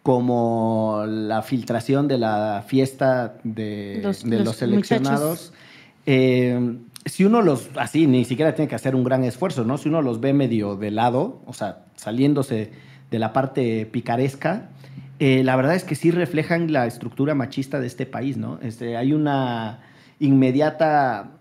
[0.03, 5.53] como la filtración de la fiesta de Los- de los, los seleccionados,
[6.05, 9.77] eh, si uno los, así, ni siquiera tiene que hacer un gran esfuerzo, ¿no?
[9.77, 12.71] Si uno los ve medio de lado, o sea, saliéndose
[13.11, 14.69] de la parte picaresca,
[15.19, 18.59] eh, la verdad es que sí reflejan la estructura machista de este país, ¿no?
[18.61, 19.79] Este, hay una
[20.19, 21.31] inmediata,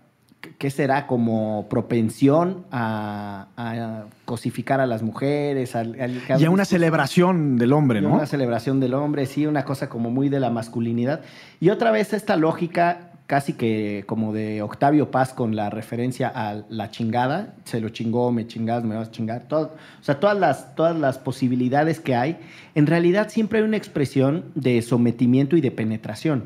[0.57, 1.07] ¿qué será?
[1.07, 5.75] Como propensión a, a cosificar a las mujeres.
[5.75, 8.13] al- al- Y a una celebración del hombre, ¿no?
[8.13, 11.21] Una celebración del hombre, sí, una cosa como muy de la masculinidad.
[11.59, 16.61] Y otra vez esta lógica casi que como de Octavio Paz con la referencia a
[16.69, 20.37] la chingada, se lo chingó, me chingas, me vas a chingar, todo, o sea, todas
[20.37, 22.37] las, todas las posibilidades que hay,
[22.75, 26.43] en realidad siempre hay una expresión de sometimiento y de penetración.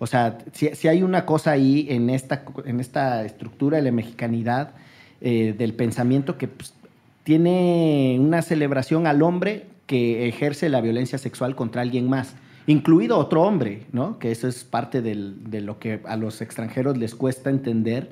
[0.00, 3.92] O sea, si, si hay una cosa ahí en esta, en esta estructura de la
[3.92, 4.72] mexicanidad,
[5.20, 6.72] eh, del pensamiento que pues,
[7.24, 12.34] tiene una celebración al hombre que ejerce la violencia sexual contra alguien más,
[12.66, 14.18] incluido otro hombre, ¿no?
[14.18, 18.10] Que eso es parte de lo que a los extranjeros les cuesta entender,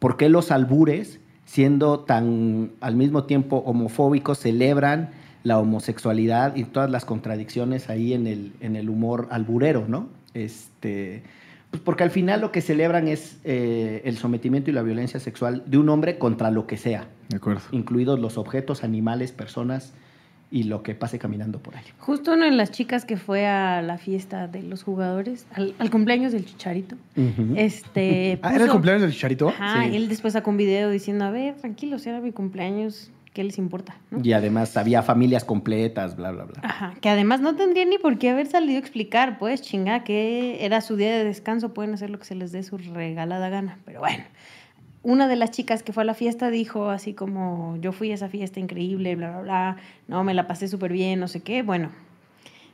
[0.00, 5.10] por qué los albures, siendo tan al mismo tiempo homofóbicos, celebran
[5.44, 10.08] la homosexualidad y todas las contradicciones ahí en el, en el humor alburero, ¿no?
[10.34, 11.22] Este,
[11.70, 15.62] pues porque al final lo que celebran es eh, el sometimiento y la violencia sexual
[15.66, 17.62] de un hombre contra lo que sea De acuerdo.
[17.72, 19.92] incluidos los objetos, animales, personas
[20.50, 21.84] y lo que pase caminando por ahí.
[21.98, 25.90] Justo una de las chicas que fue a la fiesta de los jugadores, al, al
[25.90, 26.96] cumpleaños del Chicharito,
[27.56, 28.38] este...
[28.42, 29.48] Ah, ¿Era el cumpleaños del Chicharito?
[29.48, 29.92] Ajá, Sí.
[29.92, 33.58] y él después sacó un video diciendo, a ver, tranquilos, era mi cumpleaños, ¿qué les
[33.58, 33.96] importa?
[34.10, 34.20] ¿no?
[34.22, 36.60] Y además había familias completas, bla, bla, bla.
[36.62, 40.64] Ajá, que además no tendría ni por qué haber salido a explicar, pues chinga, que
[40.64, 43.78] era su día de descanso, pueden hacer lo que se les dé su regalada gana,
[43.84, 44.24] pero bueno.
[45.04, 48.14] Una de las chicas que fue a la fiesta dijo así como, yo fui a
[48.14, 51.62] esa fiesta increíble, bla, bla, bla, no, me la pasé súper bien, no sé qué,
[51.62, 51.90] bueno.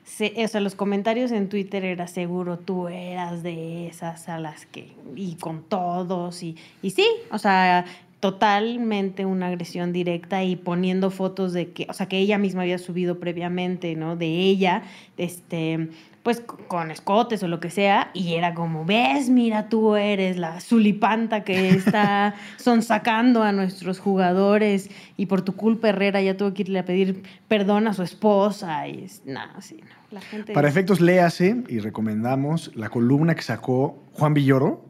[0.05, 4.64] Se, o sea, los comentarios en Twitter era seguro tú eras de esas a las
[4.66, 7.85] que, y con todos, y, y sí, o sea,
[8.21, 12.79] totalmente una agresión directa y poniendo fotos de que, o sea, que ella misma había
[12.79, 14.17] subido previamente, ¿no?
[14.17, 14.83] De ella,
[15.17, 15.89] este,
[16.25, 20.61] pues con escotes o lo que sea, y era como, ves, mira, tú eres la
[20.61, 26.63] zulipanta que está sonsacando a nuestros jugadores y por tu culpa Herrera ya tuvo que
[26.63, 30.53] irle a pedir perdón a su esposa y es, nada, sí, no, la gente...
[30.53, 34.88] Para es- efectos, léase y recomendamos la columna que sacó Juan Villoro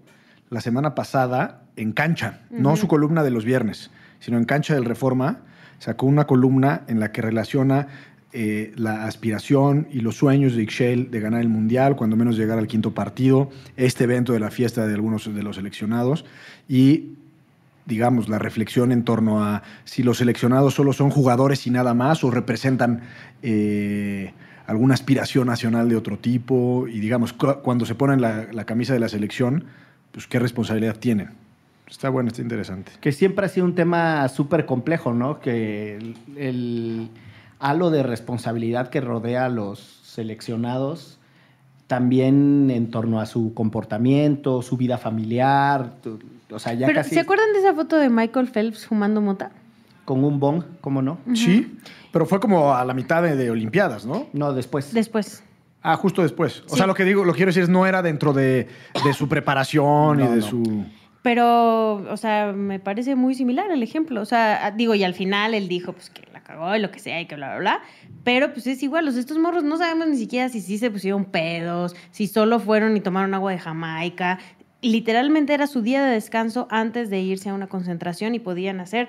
[0.51, 2.41] la semana pasada en Cancha.
[2.51, 5.39] No su columna de los viernes, sino en Cancha del Reforma.
[5.79, 7.87] Sacó una columna en la que relaciona
[8.33, 12.59] eh, la aspiración y los sueños de Ixchel de ganar el Mundial, cuando menos llegar
[12.59, 16.25] al quinto partido, este evento de la fiesta de algunos de los seleccionados
[16.69, 17.13] y,
[17.87, 22.23] digamos, la reflexión en torno a si los seleccionados solo son jugadores y nada más
[22.25, 23.01] o representan
[23.43, 24.33] eh,
[24.67, 28.93] alguna aspiración nacional de otro tipo y, digamos, cu- cuando se ponen la, la camisa
[28.93, 29.65] de la selección,
[30.13, 31.31] pues qué responsabilidad tienen.
[31.89, 32.93] Está bueno, está interesante.
[33.01, 35.41] Que siempre ha sido un tema súper complejo, ¿no?
[35.41, 37.09] Que el, el
[37.61, 41.19] halo de responsabilidad que rodea a los seleccionados,
[41.87, 46.19] también en torno a su comportamiento, su vida familiar, tu-
[46.51, 49.51] o sea, ya Pero, casi ¿se acuerdan de esa foto de Michael Phelps fumando mota?
[50.05, 51.19] con un bong, ¿cómo no?
[51.35, 51.77] Sí,
[52.13, 54.27] pero fue como a la mitad de, de Olimpiadas, ¿no?
[54.33, 54.95] No, después.
[54.95, 55.43] Después.
[55.83, 56.63] Ah, justo después.
[56.67, 56.77] O Sí.
[56.77, 58.67] sea, lo que digo, lo que quiero decir es no era dentro de,
[59.05, 60.43] de su preparación y de no.
[60.43, 60.85] su.
[61.23, 64.21] Pero, o sea, me parece muy similar el ejemplo.
[64.21, 66.99] O sea, digo, y al final él dijo, pues que la cagó y lo que
[67.01, 67.81] sea y que bla, bla, bla.
[68.25, 69.11] Pero, pues es igual.
[69.11, 72.97] Sea, estos morros no sabemos ni siquiera si sí se pusieron pedos, si solo fueron
[72.97, 74.39] y tomaron agua de Jamaica.
[74.81, 79.09] Literalmente era su día de descanso antes de irse a una concentración y podían hacer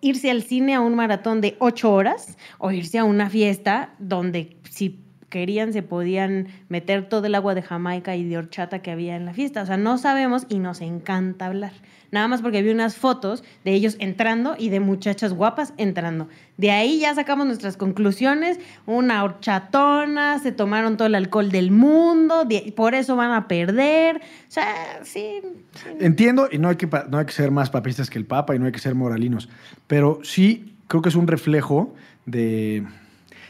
[0.00, 4.56] irse al cine a un maratón de ocho horas o irse a una fiesta donde
[4.70, 4.98] si
[5.32, 9.24] querían se podían meter todo el agua de Jamaica y de horchata que había en
[9.24, 9.62] la fiesta.
[9.62, 11.72] O sea, no sabemos y nos encanta hablar.
[12.12, 16.28] Nada más porque vi unas fotos de ellos entrando y de muchachas guapas entrando.
[16.58, 18.60] De ahí ya sacamos nuestras conclusiones.
[18.84, 24.16] Una horchatona, se tomaron todo el alcohol del mundo, por eso van a perder.
[24.16, 25.40] O sea, sí.
[25.72, 25.88] sí.
[25.98, 28.58] Entiendo, y no hay, que, no hay que ser más papistas que el Papa y
[28.58, 29.48] no hay que ser moralinos,
[29.86, 31.94] pero sí creo que es un reflejo
[32.26, 32.84] de,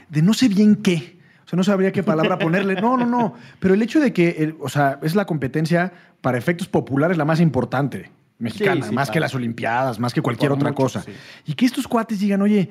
[0.09, 1.21] de no sé bien qué.
[1.53, 2.75] Sea, no sabría qué palabra ponerle.
[2.81, 3.35] No, no, no.
[3.61, 7.25] Pero el hecho de que, el- o sea, es la competencia para efectos populares la
[7.25, 9.13] más importante mexicana, Sí, sí, más claro.
[9.13, 11.03] que las Olimpiadas, más que cualquier Por otra mucho, cosa.
[11.03, 11.13] sí.
[11.47, 12.71] Y que estos cuates digan, oye,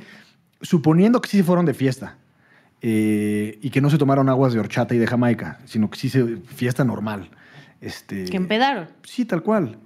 [0.61, 2.17] suponiendo que sí se fueron de fiesta
[2.81, 6.09] eh, y que no se tomaron aguas de horchata y de Jamaica, sino que sí
[6.09, 7.29] se fiesta normal.
[7.79, 8.87] Este, Que empedaron.
[9.03, 9.77] Sí, tal cual.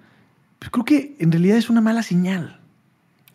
[0.60, 2.60] Pero creo que en realidad es una mala señal.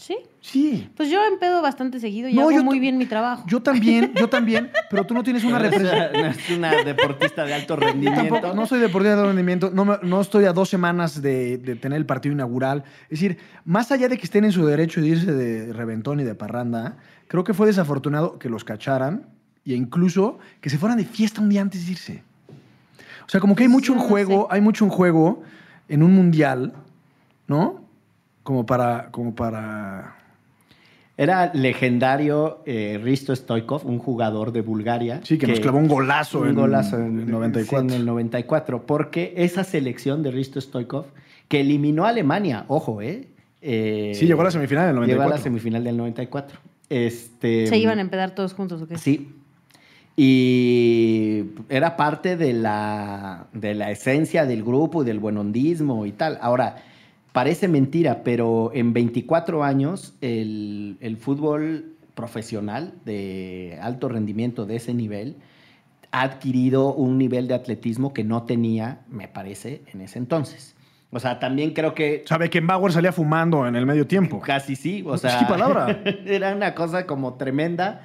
[0.01, 0.17] Sí.
[0.41, 0.91] Sí.
[0.97, 3.45] Pues yo empedo bastante seguido y No, hago yo muy bien mi trabajo.
[3.47, 6.23] Yo también, yo también, pero tú no tienes una representación.
[6.23, 8.23] no es una deportista de alto rendimiento.
[8.33, 11.59] Tampoco, no soy deportista de alto rendimiento, no, me- no estoy a dos semanas de,
[11.59, 12.83] de tener el partido inaugural.
[13.11, 13.37] Es decir,
[13.67, 16.97] más allá de que estén en su derecho de irse de reventón y de parranda,
[17.29, 19.27] creo que fue desafortunado que los cacharan
[19.67, 22.23] e incluso que se fueran de fiesta un día antes de irse.
[23.27, 24.55] O sea, como que hay Pues mucho en no juego, sé.
[24.57, 25.43] hay mucho en juego
[25.89, 26.73] en un mundial,
[27.47, 27.80] ¿no?
[28.51, 30.17] Como para, como para
[31.17, 35.21] Era legendario eh, Risto Stoikov, un jugador de Bulgaria.
[35.23, 37.63] Sí, que, nos clavó un golazo un en golazo en en, el 94.
[37.63, 41.05] sí, en el 94, porque esa selección de Risto Stoikov,
[41.47, 43.29] que eliminó a Alemania, ojo, ¿eh?
[43.63, 45.37] Eh, Sí, llegó a la semifinal del Llegó a 94.
[45.37, 46.59] la semifinal del 94.
[46.89, 48.99] Este, Se iban a empedar todos juntos, ¿o qué?
[48.99, 49.33] Sí.
[50.17, 56.37] Y era parte de la, de la esencia del grupo y del buenondismo y tal.
[56.43, 56.83] Ahora,
[57.33, 64.95] parece mentira, pero en 24 años el, el fútbol profesional de alto rendimiento de ese
[64.95, 65.37] nivel
[66.13, 70.75] ha adquirido un nivel de atletismo que no tenía, me parece, en ese entonces.
[71.13, 74.41] O sea, también creo que Sabe que Bauer salía fumando en el medio tiempo.
[74.41, 75.47] Casi sí, o Sí, sea.
[75.49, 76.03] palabra.
[76.27, 78.03] era una cosa como tremenda.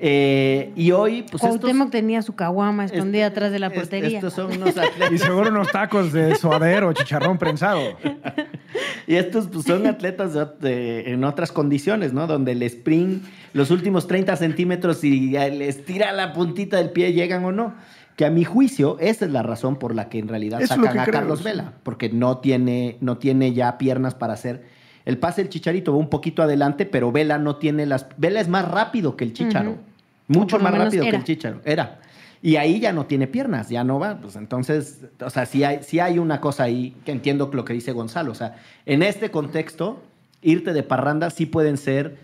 [0.00, 1.40] Eh, y hoy, pues.
[1.40, 4.18] Cuauhtémoc estos- tenía su caguama escondida atrás de la portería.
[4.18, 4.74] Estos son unos
[5.12, 7.80] Y seguro unos tacos de suadero, chicharrón prensado.
[9.06, 12.26] y estos pues, son atletas de ot- de- en otras condiciones, ¿no?
[12.26, 17.44] Donde el sprint, los últimos 30 centímetros, y les tira la puntita del pie, llegan
[17.44, 17.74] o no.
[18.14, 20.98] Que a mi juicio, esa es la razón por la que en realidad Eso sacan
[20.98, 21.42] a Carlos.
[21.44, 21.72] Vela.
[21.84, 24.64] Porque no tiene, no tiene ya piernas para hacer.
[25.08, 28.08] El pase del Chicharito va un poquito adelante, pero Vela no tiene las.
[28.18, 29.78] Vela es más rápido que el Chicharo.
[30.26, 31.62] Mucho más rápido que el Chicharo.
[31.64, 32.00] Era.
[32.42, 34.18] Y ahí ya no tiene piernas, ya no va.
[34.18, 37.72] Pues entonces, o sea, sí hay, sí hay una cosa ahí que entiendo lo que
[37.72, 38.32] dice Gonzalo.
[38.32, 40.02] O sea, en este contexto,
[40.42, 42.18] irte de parranda sí pueden ser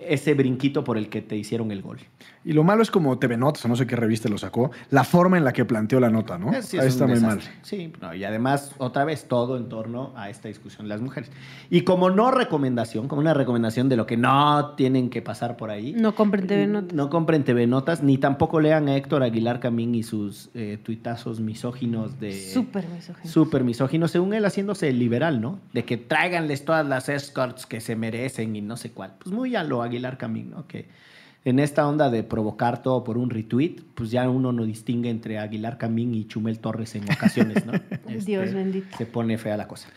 [0.00, 1.98] ese brinquito por el que te hicieron el gol.
[2.46, 5.02] Y lo malo es como TV Notas, o no sé qué revista lo sacó, la
[5.02, 6.52] forma en la que planteó la nota, ¿no?
[6.52, 7.40] Eh, sí, Ahí es está muy mal.
[7.62, 11.32] Sí, no, y además, otra vez, todo en torno a esta discusión de las mujeres.
[11.70, 15.70] Y como no recomendación, como una recomendación de lo que no tienen que pasar por
[15.70, 15.92] ahí.
[15.94, 16.92] No compren TV Notas.
[16.92, 21.40] No compren TV Notas, ni tampoco lean a Héctor Aguilar Camín y sus eh, tuitazos
[21.40, 22.32] misóginos de...
[22.32, 23.28] Súper misógino.
[23.28, 25.58] Súper misógino, según él haciéndose el liberal, ¿no?
[25.72, 29.14] De que tráiganles todas las escorts que se merecen y no sé cuál.
[29.18, 30.68] Pues muy a lo Aguilar Camín, ¿no?
[30.68, 30.86] Que
[31.46, 35.38] en esta onda de provocar todo por un retweet, pues ya uno no distingue entre
[35.38, 37.72] Aguilar Camín y Chumel Torres en ocasiones, ¿no?
[38.08, 38.96] Este, Dios bendito.
[38.98, 39.88] Se pone fea la cosa.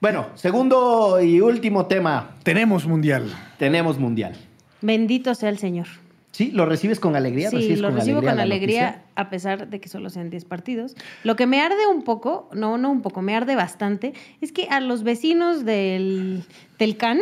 [0.00, 2.36] Bueno, segundo y último tema.
[2.44, 3.24] Tenemos mundial.
[3.58, 4.36] Tenemos mundial.
[4.80, 5.88] Bendito sea el Señor.
[6.30, 7.50] Sí, lo recibes con alegría.
[7.50, 9.04] Sí, ¿Recibes lo con recibo alegría con alegría, noticia?
[9.16, 10.94] a pesar de que solo sean 10 partidos.
[11.24, 14.68] Lo que me arde un poco, no, no un poco, me arde bastante, es que
[14.68, 16.44] a los vecinos del,
[16.78, 17.18] del CAN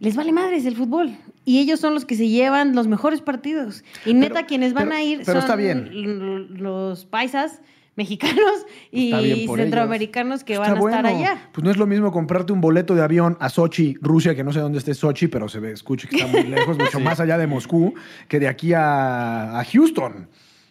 [0.00, 1.16] les vale madres el fútbol.
[1.46, 3.84] Y ellos son los que se llevan los mejores partidos.
[4.04, 6.48] Y neta, Pero- quienes van pero- a ir pero son está bien.
[6.60, 7.62] los paisas
[7.94, 11.48] mexicanos y centroamericanos que Está van a estar allá.
[11.52, 14.52] Pues no es lo mismo comprarte un boleto de avión a Sochi, Rusia, que no
[14.52, 17.38] sé dónde esté Sochi, pero se ve, escucha que está muy lejos, mucho más allá
[17.38, 17.94] de Moscú,
[18.28, 20.28] que de aquí a, a Houston.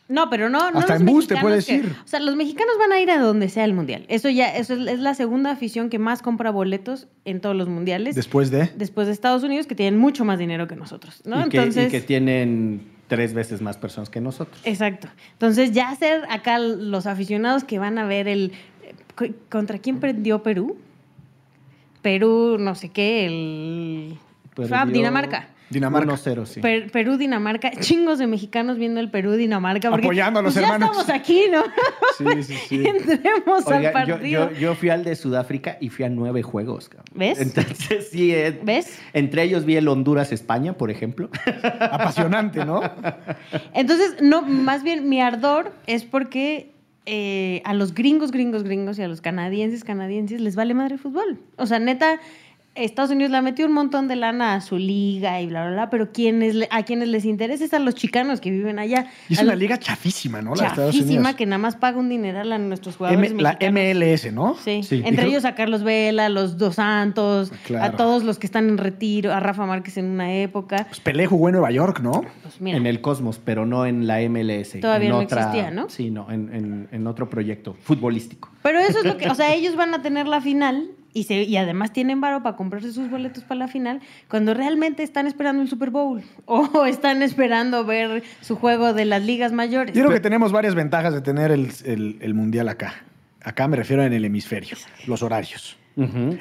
[0.08, 1.96] No, pero no, no Hasta los en bus te puedes que- ir.
[2.06, 4.06] O sea, los mexicanos van a ir a donde sea el mundial.
[4.08, 7.68] Eso ya, eso es, es la segunda afición que más compra boletos en todos los
[7.68, 8.14] mundiales.
[8.16, 8.70] Después de.
[8.76, 11.40] después de Estados Unidos, que tienen mucho más dinero que nosotros, ¿no?
[11.46, 14.60] Y, que, Entonces, y que tienen tres veces más personas que nosotros.
[14.64, 15.08] exacto.
[15.34, 18.52] Entonces, ya ser acá los aficionados que van a ver el
[19.18, 20.78] ¿cu- ¿contra quién perdió Perú?
[22.04, 24.18] Perú, no sé qué, el
[24.56, 25.50] Perdió Dinamarca.
[25.70, 26.14] Dinamarca.
[26.14, 26.62] 1-0, sí.
[26.62, 29.90] Per- Perú, Dinamarca, chingos de mexicanos viendo el Perú, Dinamarca.
[29.90, 30.90] Porque, Apoyando a los pues, hermanos.
[30.96, 31.64] Ya estamos aquí, ¿no?
[32.18, 32.84] Sí, sí, sí.
[32.88, 34.52] Entremos Oiga, al yo, partido.
[34.52, 36.90] yo, yo fui al de Sudáfrica y fui a nueve juegos.
[36.90, 37.06] cabrón.
[37.16, 37.40] ¿Ves?
[37.40, 38.32] Entonces, sí.
[38.34, 39.00] eh, ¿Ves?
[39.14, 41.30] Entre ellos vi el Honduras-España, por ejemplo.
[41.80, 42.82] Apasionante, ¿no?
[43.74, 46.72] Entonces, no, más bien mi ardor es porque
[47.06, 51.00] eh, a los gringos, gringos, gringos y a los canadienses, canadienses les vale madre el
[51.00, 51.40] fútbol.
[51.58, 52.20] O sea, neta,
[52.76, 55.72] Estados Unidos le ha metido un montón de lana a su liga y bla, bla,
[55.72, 59.08] bla, pero quienes, le- a quienes les interesa es a los chicanos que viven allá.
[59.30, 60.56] Y es A una los- liga chafísima, ¿no?
[60.56, 61.36] La Estados Unidos.
[61.36, 63.58] que nada más paga un dineral a nuestros jugadores M- la.
[63.72, 64.56] MLS, ¿no?
[64.56, 64.84] Sí.
[64.84, 64.96] Sí.
[64.98, 67.86] entre Y creo- ellos a Carlos Vela, a los Dos Santos, Claro.
[67.86, 70.86] a todos los que están en retiro, a Rafa Márquez en una época.
[70.90, 72.24] Pues Pelé jugó en Nueva York, ¿no?
[72.44, 74.80] Pues mira, En el Cosmos, pero no en la MLS.
[74.82, 75.90] Todavía en no otra- existía, ¿no?
[75.90, 78.50] Sí, no, en, en- en otro proyecto futbolístico.
[78.64, 81.42] Pero eso es lo que, o sea, ellos van a tener la final y, se,
[81.44, 85.64] y además tienen varo para comprarse sus boletos para la final cuando realmente están esperando
[85.64, 89.96] el Super Bowl o están esperando ver su juego de las ligas mayores.
[89.96, 92.94] Yo creo que tenemos varias ventajas de tener el, el- el mundial acá.
[93.44, 94.76] Acá me refiero en el hemisferio,
[95.08, 95.78] los horarios.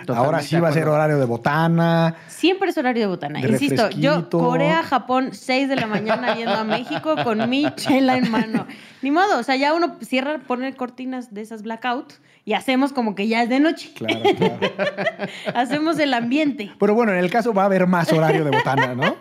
[0.08, 2.16] Ahora sí va a ser horario de botana.
[2.28, 3.40] Siempre es horario de botana.
[3.40, 4.28] De Insisto, yo.
[4.28, 8.66] Corea, Japón, 6 de la mañana yendo a México con mi chela en mano.
[9.02, 13.14] Ni modo, o sea, ya uno cierra, pone cortinas de esas blackout y hacemos como
[13.14, 13.92] que ya es de noche.
[13.94, 14.58] Claro, claro.
[15.54, 16.72] Hacemos el ambiente.
[16.78, 19.16] Pero bueno, en el caso va a haber más horario de botana, ¿no?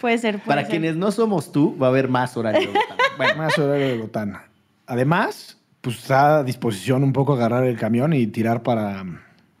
[0.00, 0.70] Puede ser, puede Para ser.
[0.70, 2.60] quienes no somos tú, va a haber más horario.
[2.60, 2.96] de botana.
[3.16, 4.44] Bueno, Más horario de botana.
[4.86, 9.02] Además, pues está a disposición un poco agarrar el camión y tirar para,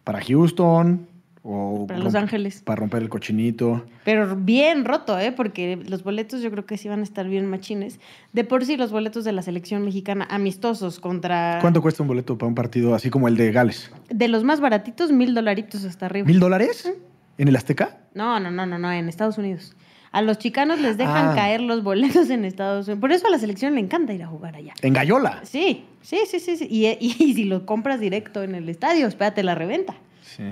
[0.06, 1.08] para Houston
[1.42, 2.62] o Para Los Ángeles.
[2.64, 3.84] Para romper el cochinito.
[4.04, 5.32] Pero bien roto, ¿eh?
[5.32, 7.98] Porque los boletos yo creo que sí van a estar bien machines.
[8.32, 11.58] De por sí, los boletos de la selección mexicana amistosos contra...
[11.60, 13.90] ¿Cuánto cuesta un boleto para un partido así como el de Gales?
[14.08, 16.26] De los más baratitos, mil dolaritos hasta arriba.
[16.26, 16.92] ¿Mil dólares?
[17.38, 17.98] ¿En el Azteca?
[18.14, 19.74] No, no, no, no, no, en Estados Unidos.
[20.12, 21.34] A los chicanos les dejan Ah.
[21.34, 23.00] caer los boletos en Estados Unidos.
[23.00, 24.72] Por eso a la selección le encanta ir a jugar allá.
[24.82, 25.40] En Gallola.
[25.42, 26.56] Sí, sí, sí, sí.
[26.56, 26.66] sí.
[26.70, 29.94] Y, y si lo compras directo en el estadio, espérate la reventa.
[30.22, 30.44] Sí.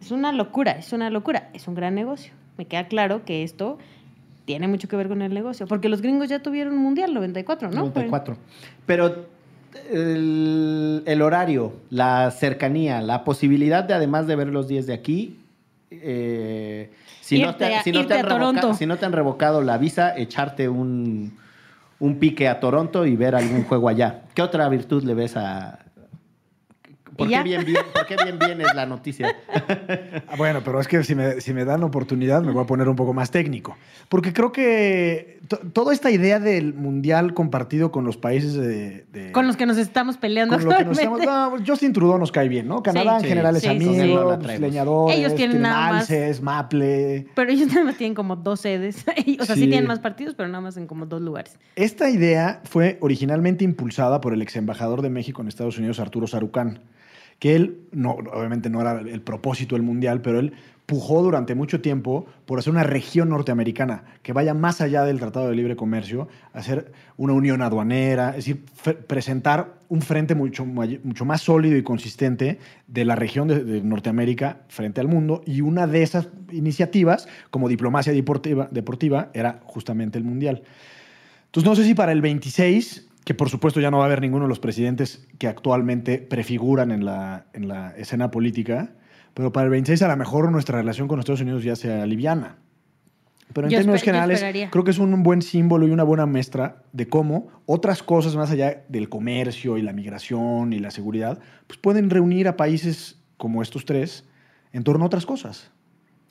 [0.00, 1.48] Es una locura, es una locura.
[1.54, 2.32] Es un gran negocio.
[2.58, 3.78] Me queda claro que esto
[4.44, 5.66] tiene mucho que ver con el negocio.
[5.66, 7.76] Porque los gringos ya tuvieron un mundial 94, ¿no?
[7.76, 8.36] 94.
[8.86, 9.26] Pero
[9.90, 15.36] el, el horario, la cercanía, la posibilidad de además de ver los 10 de aquí,
[15.90, 16.90] eh,
[17.20, 18.74] si, no Irte te, a- si, no irte te a han revoca- Toronto.
[18.74, 21.36] si no te han revocado la visa, echarte un,
[21.98, 24.22] un pique a Toronto y ver algún juego allá.
[24.34, 25.78] ¿Qué otra virtud le ves a...
[27.16, 29.34] ¿Por ¿Y qué bien, bien, ¿Por qué bien, bien es la noticia?
[30.28, 32.88] Ah, Bueno, pero es que si me, si me dan oportunidad me voy a poner
[32.88, 33.76] un poco más técnico.
[34.08, 39.04] Porque creo que to- toda esta idea del mundial compartido con los países de...
[39.12, 41.24] de- Con los que nos estamos peleando con lo que nos actualmente.
[41.24, 42.82] estamos- no, Justin Trudeau nos cae bien, ¿no?
[42.82, 47.26] Canadá Sí, en general es sí, amigo, pues, leñadores, Ellos tienen nada más- alces, maple.
[47.34, 49.04] Pero ellos nada más tienen como dos sedes.
[49.40, 49.62] o sea, sí.
[49.62, 49.68] Sí.
[49.68, 51.58] tienen más partidos, pero nada más en como dos lugares.
[51.76, 56.26] Esta idea fue originalmente impulsada por el ex embajador de México en Estados Unidos, Arturo
[56.26, 56.80] Sarucán,
[57.38, 60.54] que él, no, obviamente no era el propósito del mundial, pero él
[60.86, 65.48] pujó durante mucho tiempo por hacer una región norteamericana que vaya más allá del Tratado
[65.48, 68.64] de Libre Comercio, hacer una unión aduanera, es decir,
[69.08, 74.60] presentar un frente mucho, mucho más sólido y consistente de la región de, de Norteamérica
[74.68, 75.42] frente al mundo.
[75.44, 80.62] Y una de esas iniciativas, como diplomacia deportiva, deportiva era justamente el mundial.
[81.46, 84.20] Entonces, no sé si para el 26, que por supuesto ya no va a haber
[84.20, 88.92] ninguno de los presidentes que actualmente prefiguran en la, en la escena política,
[89.34, 92.58] pero para el 26 a lo mejor nuestra relación con Estados Unidos ya se aliviana.
[93.52, 96.84] Pero en Yo términos generales, creo que es un buen símbolo y una buena muestra
[96.92, 101.80] de cómo otras cosas más allá del comercio y la migración y la seguridad, pues
[101.80, 104.24] pueden reunir a países como estos tres
[104.72, 105.72] en torno a otras cosas.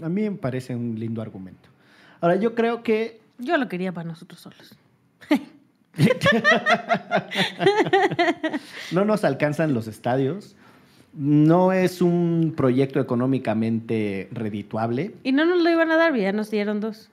[0.01, 1.67] A mí me parece un lindo argumento.
[2.21, 4.77] Ahora, yo creo que Yo lo quería para nosotros solos.
[8.91, 10.55] No nos alcanzan los estadios.
[11.13, 15.15] No es un proyecto económicamente redituable.
[15.23, 17.09] Y no nos lo iban a dar, ya nos dieron dos.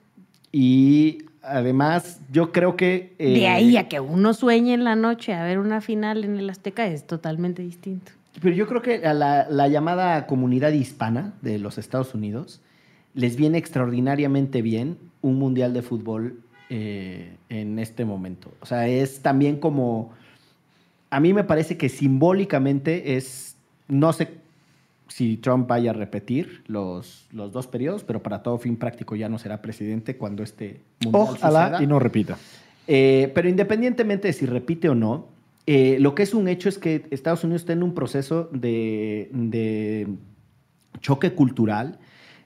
[0.51, 3.15] Y además, yo creo que.
[3.17, 6.37] eh, De ahí a que uno sueñe en la noche a ver una final en
[6.37, 8.11] el Azteca es totalmente distinto.
[8.41, 12.61] Pero yo creo que a la, la llamada comunidad hispana de los Estados Unidos
[13.13, 16.39] les viene extraordinariamente bien un mundial de fútbol
[16.75, 18.51] eh, en este momento.
[18.59, 20.11] O sea, es también como.
[21.11, 23.55] A mí me parece que simbólicamente es.
[23.87, 24.29] No sé
[25.07, 29.29] si Trump vaya a repetir los, los dos periodos, pero para todo fin práctico ya
[29.29, 31.83] no será presidente cuando este mundial Ojalá suceda.
[31.83, 32.39] y no repita.
[32.87, 35.27] Eh, pero independientemente de si repite o no,
[35.67, 39.29] eh, lo que es un hecho es que Estados Unidos está en un proceso de,
[39.31, 40.07] de
[41.01, 41.99] choque cultural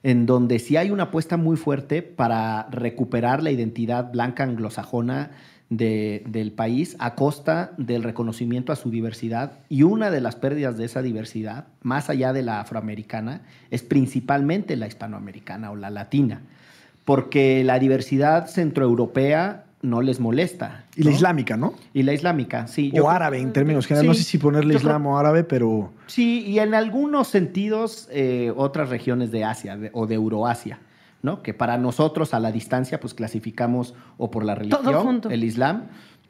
[0.03, 5.31] en donde sí hay una apuesta muy fuerte para recuperar la identidad blanca anglosajona
[5.69, 9.59] de- del país a costa del reconocimiento a su diversidad.
[9.67, 14.77] Y una de las pérdidas de esa diversidad, más allá de la afroamericana, es principalmente
[14.77, 16.41] la hispanoamericana o la latina,
[17.03, 20.85] porque la diversidad centroeuropea no les molesta.
[20.95, 21.15] Y la ¿no?
[21.15, 21.73] islámica, ¿no?
[21.93, 22.89] Y la islámica, sí.
[22.93, 24.07] O Yo creo- árabe en términos generales.
[24.09, 28.07] No Sí, sé si ponerle creo- islam o árabe, pero Sí, y en algunos sentidos
[28.11, 30.79] eh, otras regiones de Asia de- o de Euroasia,
[31.23, 31.41] ¿no?
[31.41, 35.83] Que para nosotros a la distancia pues clasificamos o por la religión, el Islam,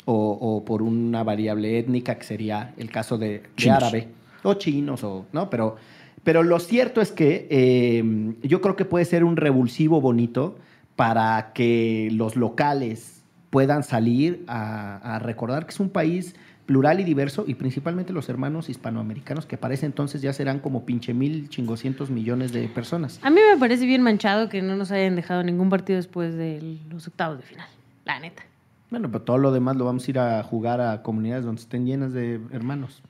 [0.06, 4.08] o, o por una variable étnica que sería el caso de, árabe,
[4.44, 5.50] o chinos, o, ¿no?
[5.50, 5.76] Pero,
[6.24, 10.58] pero lo cierto es que eh, yo creo que puede ser un revulsivo bonito
[10.96, 13.17] para que los locales
[13.50, 16.36] puedan salir a, a recordar que es un país
[16.66, 20.86] plural y diverso y principalmente los hermanos hispanoamericanos que para ese entonces ya serán como
[20.86, 23.20] pinche mil chingoscientos millones de personas.
[23.24, 26.78] A mí me parece bien manchado que no nos hayan dejado ningún partido después de
[26.90, 27.68] los octavos de final.
[28.04, 28.44] La neta.
[28.90, 31.86] Bueno, pero todo lo demás lo vamos a ir a jugar a comunidades donde estén
[31.86, 33.02] llenas de hermanos.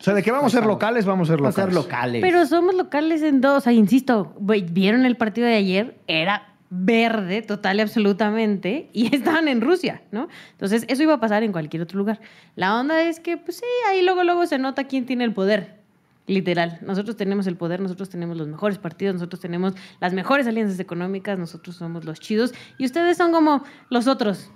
[0.00, 1.74] O sea, de que vamos a ser locales, vamos a ser Vamos a locales.
[1.74, 2.20] ser locales.
[2.22, 3.58] Pero somos locales en dos.
[3.58, 9.06] O sea, insisto, güey, vieron el partido de ayer, era verde total y absolutamente, y
[9.14, 10.28] estaban en Rusia, ¿no?
[10.52, 12.20] Entonces, eso iba a pasar en cualquier otro lugar.
[12.56, 15.82] La onda es que, pues sí, ahí luego, luego se nota quién tiene el poder.
[16.26, 20.80] Literal, nosotros tenemos el poder, nosotros tenemos los mejores partidos, nosotros tenemos las mejores alianzas
[20.80, 24.50] económicas, nosotros somos los chidos y ustedes son como los otros.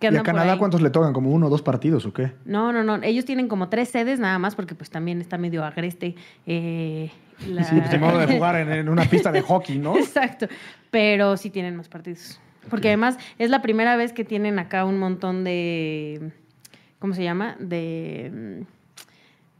[0.00, 1.12] Que ¿Y a Canadá cuántos le tocan?
[1.12, 2.32] ¿Como uno o dos partidos o qué?
[2.44, 3.02] No, no, no.
[3.02, 6.14] Ellos tienen como tres sedes nada más porque pues también está medio agreste.
[6.46, 7.10] eh,
[7.48, 9.96] la- Sí, pues, de modo de jugar en, en una pista de hockey, ¿no?
[9.98, 10.46] Exacto.
[10.90, 12.40] Pero sí tienen más partidos.
[12.70, 16.30] Porque además es la primera vez que tienen acá un montón de.
[16.98, 17.56] ¿Cómo se llama?
[17.58, 18.64] De.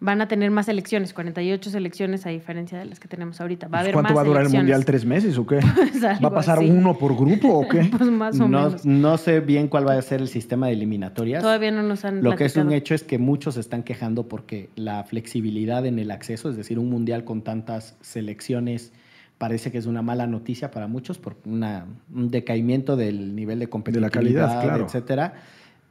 [0.01, 3.67] Van a tener más selecciones, 48 selecciones a diferencia de las que tenemos ahorita.
[3.67, 4.85] Va a haber ¿Cuánto más va a durar el mundial?
[4.85, 5.59] ¿Tres meses o qué?
[5.75, 6.71] Pues ¿Va a pasar así.
[6.71, 7.91] uno por grupo o qué?
[7.99, 8.87] Pues más o no, menos.
[8.87, 11.43] no sé bien cuál va a ser el sistema de eliminatorias.
[11.43, 14.29] Todavía no nos han Lo que es un hecho es que muchos se están quejando
[14.29, 18.93] porque la flexibilidad en el acceso, es decir, un mundial con tantas selecciones,
[19.39, 23.69] parece que es una mala noticia para muchos por una- un decaimiento del nivel de
[23.69, 24.85] competitividad, calidad, claro.
[24.87, 25.35] etcétera.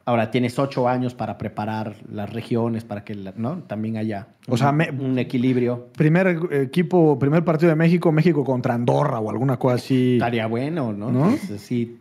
[0.08, 3.58] Ahora tienes ocho años para preparar las regiones para que la- ¿no?
[3.68, 5.90] también haya O sea, un, me- un equilibrio.
[5.98, 10.14] Primer equipo, primer partido de México, México contra Andorra o alguna cosa así.
[10.14, 11.12] Estaría bueno, ¿no?
[11.12, 11.36] ¿No?
[11.46, 12.00] Pues, sí,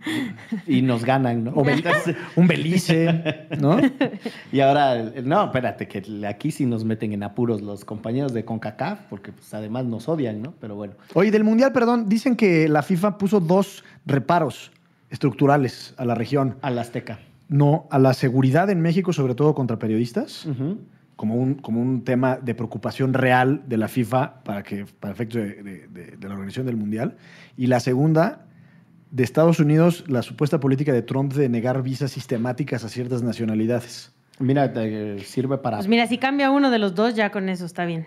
[0.69, 1.51] y nos ganan, ¿no?
[1.51, 1.65] O
[2.37, 3.77] un Belice, ¿no?
[4.53, 9.01] Y ahora, no, espérate, que aquí sí nos meten en apuros los compañeros de CONCACAF,
[9.11, 10.55] porque pues, además nos odian, ¿no?
[10.61, 10.95] Pero bueno.
[11.15, 14.71] Oye, del Mundial, perdón, dicen que la FIFA puso dos reparos
[15.11, 16.57] estructurales a la región.
[16.63, 17.19] Al Azteca.
[17.49, 20.49] No, a la seguridad en México, sobre todo contra periodistas,
[21.15, 25.41] como, un, como un tema de preocupación real de la FIFA para, que, para efectos
[25.43, 27.17] de, de- de- de la organización del Mundial.
[27.57, 28.47] Y la segunda,
[29.13, 34.13] de Estados Unidos, la supuesta política de Trump de negar visas sistemáticas a ciertas nacionalidades.
[34.41, 35.77] Mira, te- sirve para...
[35.79, 38.05] Pues mira, si cambia uno de los dos, ya con eso está bien.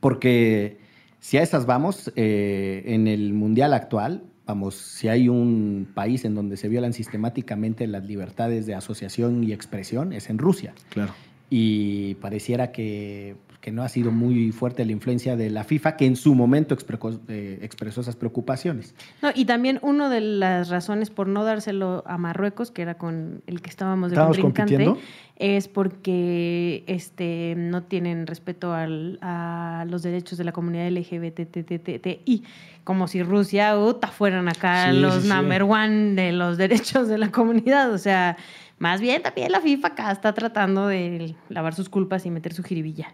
[0.00, 0.78] Porque
[1.18, 6.34] si a esas vamos, eh, en el Mundial actual, vamos, si hay un país en
[6.34, 10.74] donde se violan sistemáticamente las libertades de asociación y expresión, es en Rusia.
[10.90, 11.12] Claro.
[11.48, 13.36] y pareciera que,
[13.66, 16.72] que no ha sido muy fuerte la influencia de la FIFA, que en su momento
[16.76, 18.94] expreco- eh, expresó esas preocupaciones.
[19.22, 23.42] No, y también una de las razones por no dárselo a Marruecos, que era con
[23.48, 25.00] el que estábamos de ¿Estábamos contrincante, compitiendo?
[25.34, 32.44] es porque este, no tienen respeto al- a los derechos de la comunidad LGBTTI,
[32.84, 35.28] como si Rusia, uta, fueran acá Sí, los sí, sí.
[35.28, 36.56] number one de los
[36.96, 37.92] derechos de la comunidad.
[37.92, 38.36] O sea,
[38.78, 42.62] más bien también la FIFA acá está tratando de lavar sus culpas y meter su
[42.62, 43.12] jiribilla.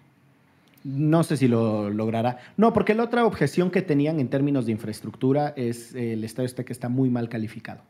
[0.85, 2.39] No sé si lo logrará.
[2.57, 6.47] No, porque la otra objeción que tenían en términos de infraestructura es eh, el Estadio
[6.47, 7.83] Azteca está muy mal calificado.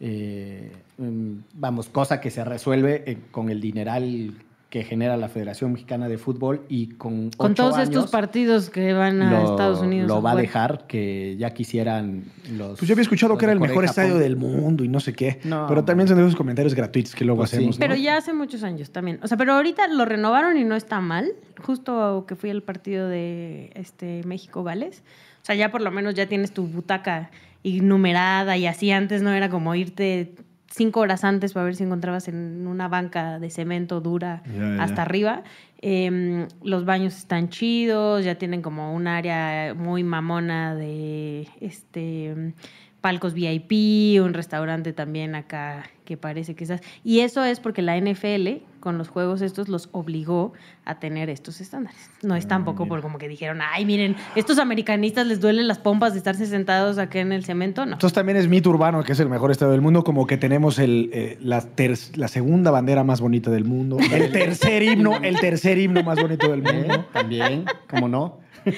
[0.00, 4.34] Eh, mm, vamos, cosa que se resuelve eh, con el dineral
[4.74, 8.92] que genera la Federación Mexicana de Fútbol y con Con ocho todos estos partidos que
[8.92, 10.08] van a lo- Estados Unidos.
[10.08, 12.76] Lo va a dejar que ya quisieran los.
[12.80, 14.04] Pues yo había escuchado que era el mejor Japón.
[14.04, 15.38] estadio del mundo y no sé qué.
[15.44, 15.66] No.
[15.68, 17.56] Pero también son esos comentarios gratuitos que luego Pues sí.
[17.58, 17.78] hacemos.
[17.78, 17.86] ¿no?
[17.86, 19.20] Pero ya hace muchos años también.
[19.22, 21.30] O sea, pero ahorita lo renovaron y no está mal.
[21.62, 25.04] Justo que fui al partido de este México-Gales.
[25.40, 27.30] O sea, ya por lo menos ya tienes tu butaca
[27.62, 28.90] y numerada y así.
[28.90, 30.34] Antes no era como irte
[30.74, 34.42] cinco horas antes para ver si encontrabas en una banca de cemento dura
[34.80, 35.44] hasta arriba.
[35.80, 42.54] Em, los baños están chidos, ya tienen como un área muy mamona de este
[43.00, 46.80] palcos VIP, un restaurante también acá que parece que estás.
[47.04, 50.52] Y eso es porque la NFL con los juegos estos los obligó
[50.84, 51.98] a tener estos estándares.
[52.22, 56.12] No es tampoco por como que dijeron, ay, miren, estos americanistas les duelen las pompas
[56.12, 57.84] de estarse sentados acá en el cemento.
[57.84, 57.94] No.
[57.94, 60.78] Entonces también es mito urbano, que es el mejor estadio del mundo, como que tenemos
[60.78, 65.40] el, eh, la, ter- la segunda bandera más bonita del mundo, el tercer himno, el
[65.40, 67.06] tercer himno más bonito del mundo.
[67.12, 68.38] También, como no.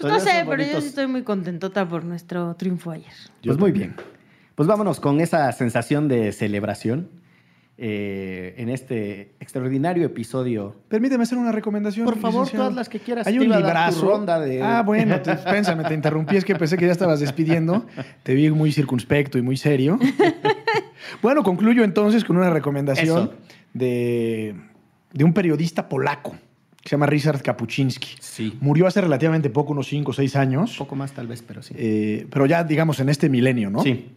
[0.00, 3.12] Pues no sé, pero yo sí estoy muy contentota por nuestro triunfo ayer.
[3.44, 3.94] Pues muy bien.
[4.54, 7.08] Pues vámonos con esa sensación de celebración
[7.76, 10.76] eh, en este extraordinario episodio.
[10.88, 12.04] Permíteme hacer una recomendación.
[12.04, 12.64] Por favor, licenciado.
[12.66, 13.26] todas las que quieras.
[13.26, 14.00] Hay un librazo.
[14.06, 17.86] ronda de- Ah, bueno, te, pénsame, te interrumpí, es que pensé que ya estabas despidiendo.
[18.22, 19.98] Te vi muy circunspecto y muy serio.
[21.22, 23.32] bueno, concluyo entonces con una recomendación
[23.72, 24.54] de,
[25.12, 26.32] de un periodista polaco
[26.82, 28.10] que se llama Ryszard Kapuczynski.
[28.20, 28.58] Sí.
[28.60, 30.76] Murió hace relativamente poco, unos 5 o 6 años.
[30.76, 31.74] Poco más tal vez, pero sí.
[31.78, 33.82] eh, pero ya, digamos, en este milenio, ¿no?
[33.82, 34.10] Sí.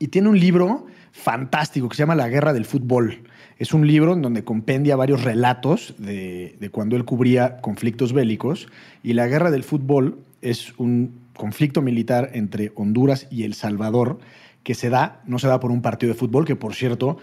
[0.00, 3.22] Y tiene un libro fantástico que se llama La Guerra del Fútbol.
[3.58, 8.66] Es un libro en donde compendia varios relatos de, de cuando él cubría conflictos bélicos.
[9.04, 14.18] Y la Guerra del Fútbol es un conflicto militar entre Honduras y El Salvador
[14.62, 17.18] que se da, no se da por un partido de fútbol, que por cierto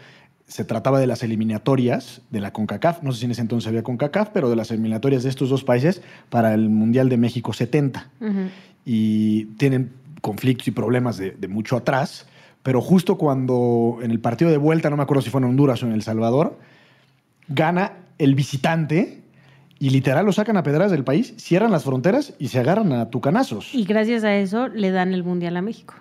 [0.47, 3.03] se trataba de las eliminatorias de la CONCACAF.
[3.03, 5.63] No sé si en ese entonces había CONCACAF, pero de las eliminatorias de estos dos
[5.63, 8.31] países para el Mundial de México 70 Ujú.
[8.85, 12.27] y tienen conflictos y problemas de, de mucho atrás.
[12.67, 15.81] Pero justo cuando en el partido de vuelta, no me acuerdo si fue en Honduras
[15.83, 16.59] o en El Salvador,
[17.47, 19.21] gana el visitante
[19.79, 23.09] y literal lo sacan a pedradas del país, cierran las fronteras y se agarran a
[23.09, 23.73] tucanazos.
[23.73, 25.93] Y gracias a eso le dan el mundial a México.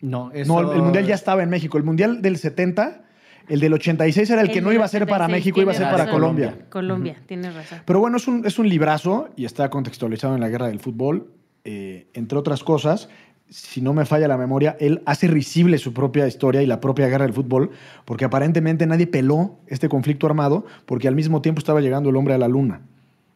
[0.00, 0.50] No, eso...
[0.50, 1.76] No, el, el mundial ya estaba en México.
[1.76, 3.02] El mundial del 70,
[3.48, 5.74] el del 86 era el, que no iba a ser para 86, México, iba a
[5.74, 6.10] ser para.
[6.10, 6.56] Colombia.
[6.70, 7.80] Colombia, tienes razón.
[7.84, 11.34] Pero bueno, es un, es un librazo y está contextualizado en la guerra del fútbol.
[11.64, 13.10] Eh, entre otras cosas,
[13.50, 17.08] si no me falla la memoria, él hace risible su propia historia y la propia
[17.08, 17.70] guerra del fútbol,
[18.04, 22.34] porque aparentemente nadie peló este conflicto armado, porque al mismo tiempo estaba llegando el hombre
[22.34, 22.80] a la luna.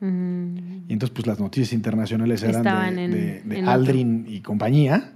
[0.01, 0.57] Mm.
[0.89, 3.71] Y entonces, pues las noticias internacionales eran Estaban de, en- de- de en otro.
[3.73, 5.13] Aldrin y compañía,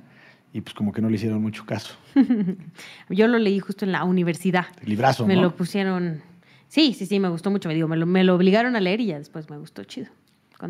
[0.53, 1.95] y pues como que no le hicieron mucho caso.
[3.11, 4.67] Yo lo leí justo en la universidad.
[4.83, 5.43] El librazo, Me ¿no?
[5.43, 6.23] lo pusieron.
[6.69, 7.69] Sí, sí, sí, me gustó mucho.
[7.69, 10.09] Me digo, me lo, me lo obligaron a leer y ya después me gustó chido.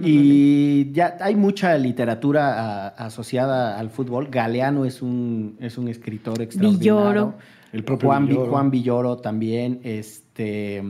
[0.03, 4.28] Y ya hay mucha literatura a- asociada al fútbol.
[4.28, 6.97] Galeano es un, es un escritor extraordinario.
[6.97, 7.34] Villoro.
[7.72, 8.51] El propio Juan, Vi- Villoro.
[8.51, 9.80] Juan Villoro también.
[9.84, 10.82] Este,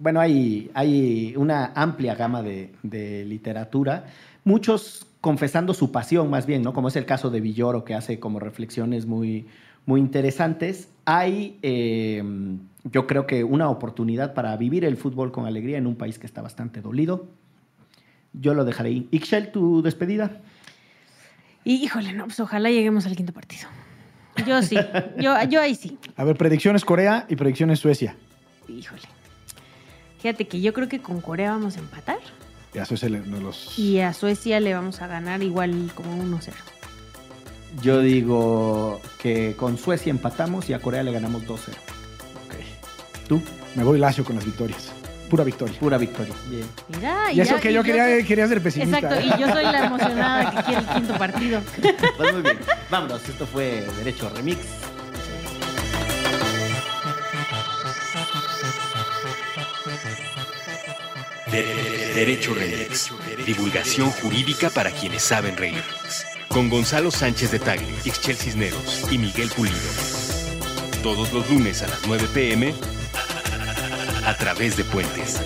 [0.00, 4.06] bueno, hay, hay una amplia gama de, de literatura.
[4.44, 6.72] Muchos confesando su pasión, más bien, ¿no?
[6.72, 9.46] Como es el caso de Villoro, que hace como reflexiones muy,
[9.86, 10.88] muy interesantes.
[11.04, 12.22] Hay, eh,
[12.90, 16.26] yo creo que una oportunidad para vivir el fútbol con alegría en un país que
[16.26, 17.26] está bastante dolido.
[18.32, 19.08] Yo lo dejaré ahí.
[19.10, 20.40] Ixchel, tu despedida.
[21.64, 23.68] Y híjole, no, pues ojalá lleguemos al quinto partido.
[24.46, 24.76] Yo sí,
[25.20, 25.98] yo, yo ahí sí.
[26.16, 28.16] A ver, predicciones Corea y predicciones Suecia.
[28.68, 29.02] Híjole.
[30.20, 32.18] Fíjate que yo creo que con Corea vamos a empatar
[32.74, 33.78] eso es el- de los...
[33.78, 36.52] y a Suecia le vamos a ganar igual como 1-0.
[37.82, 41.58] Yo digo que con Suecia empatamos y a Corea le ganamos 2-0.
[43.28, 43.42] ¿Tú?
[43.76, 44.92] Me voy lacio con las victorias.
[45.32, 45.78] Pura victoria.
[45.80, 46.34] Pura victoria.
[46.50, 46.66] Bien.
[46.94, 48.98] Mira, Y eso que y yo quería, soy- quería ser pesimista.
[48.98, 49.32] Exacto, ¿eh?
[49.34, 51.62] y yo soy la emocionada que quiere el quinto partido.
[52.18, 52.58] Pues muy bien.
[52.90, 53.26] Vámonos.
[53.26, 54.58] Esto fue Derecho Remix.
[61.50, 63.10] De- de- Derecho Remix.
[63.46, 65.82] Divulgación jurídica para quienes saben reír.
[66.48, 69.76] Con Gonzalo Sánchez de Tagle, Ixchel Cisneros y Miguel Pulido.
[71.02, 72.74] Todos los lunes a las 9 pm
[74.24, 75.40] a través de Puentes.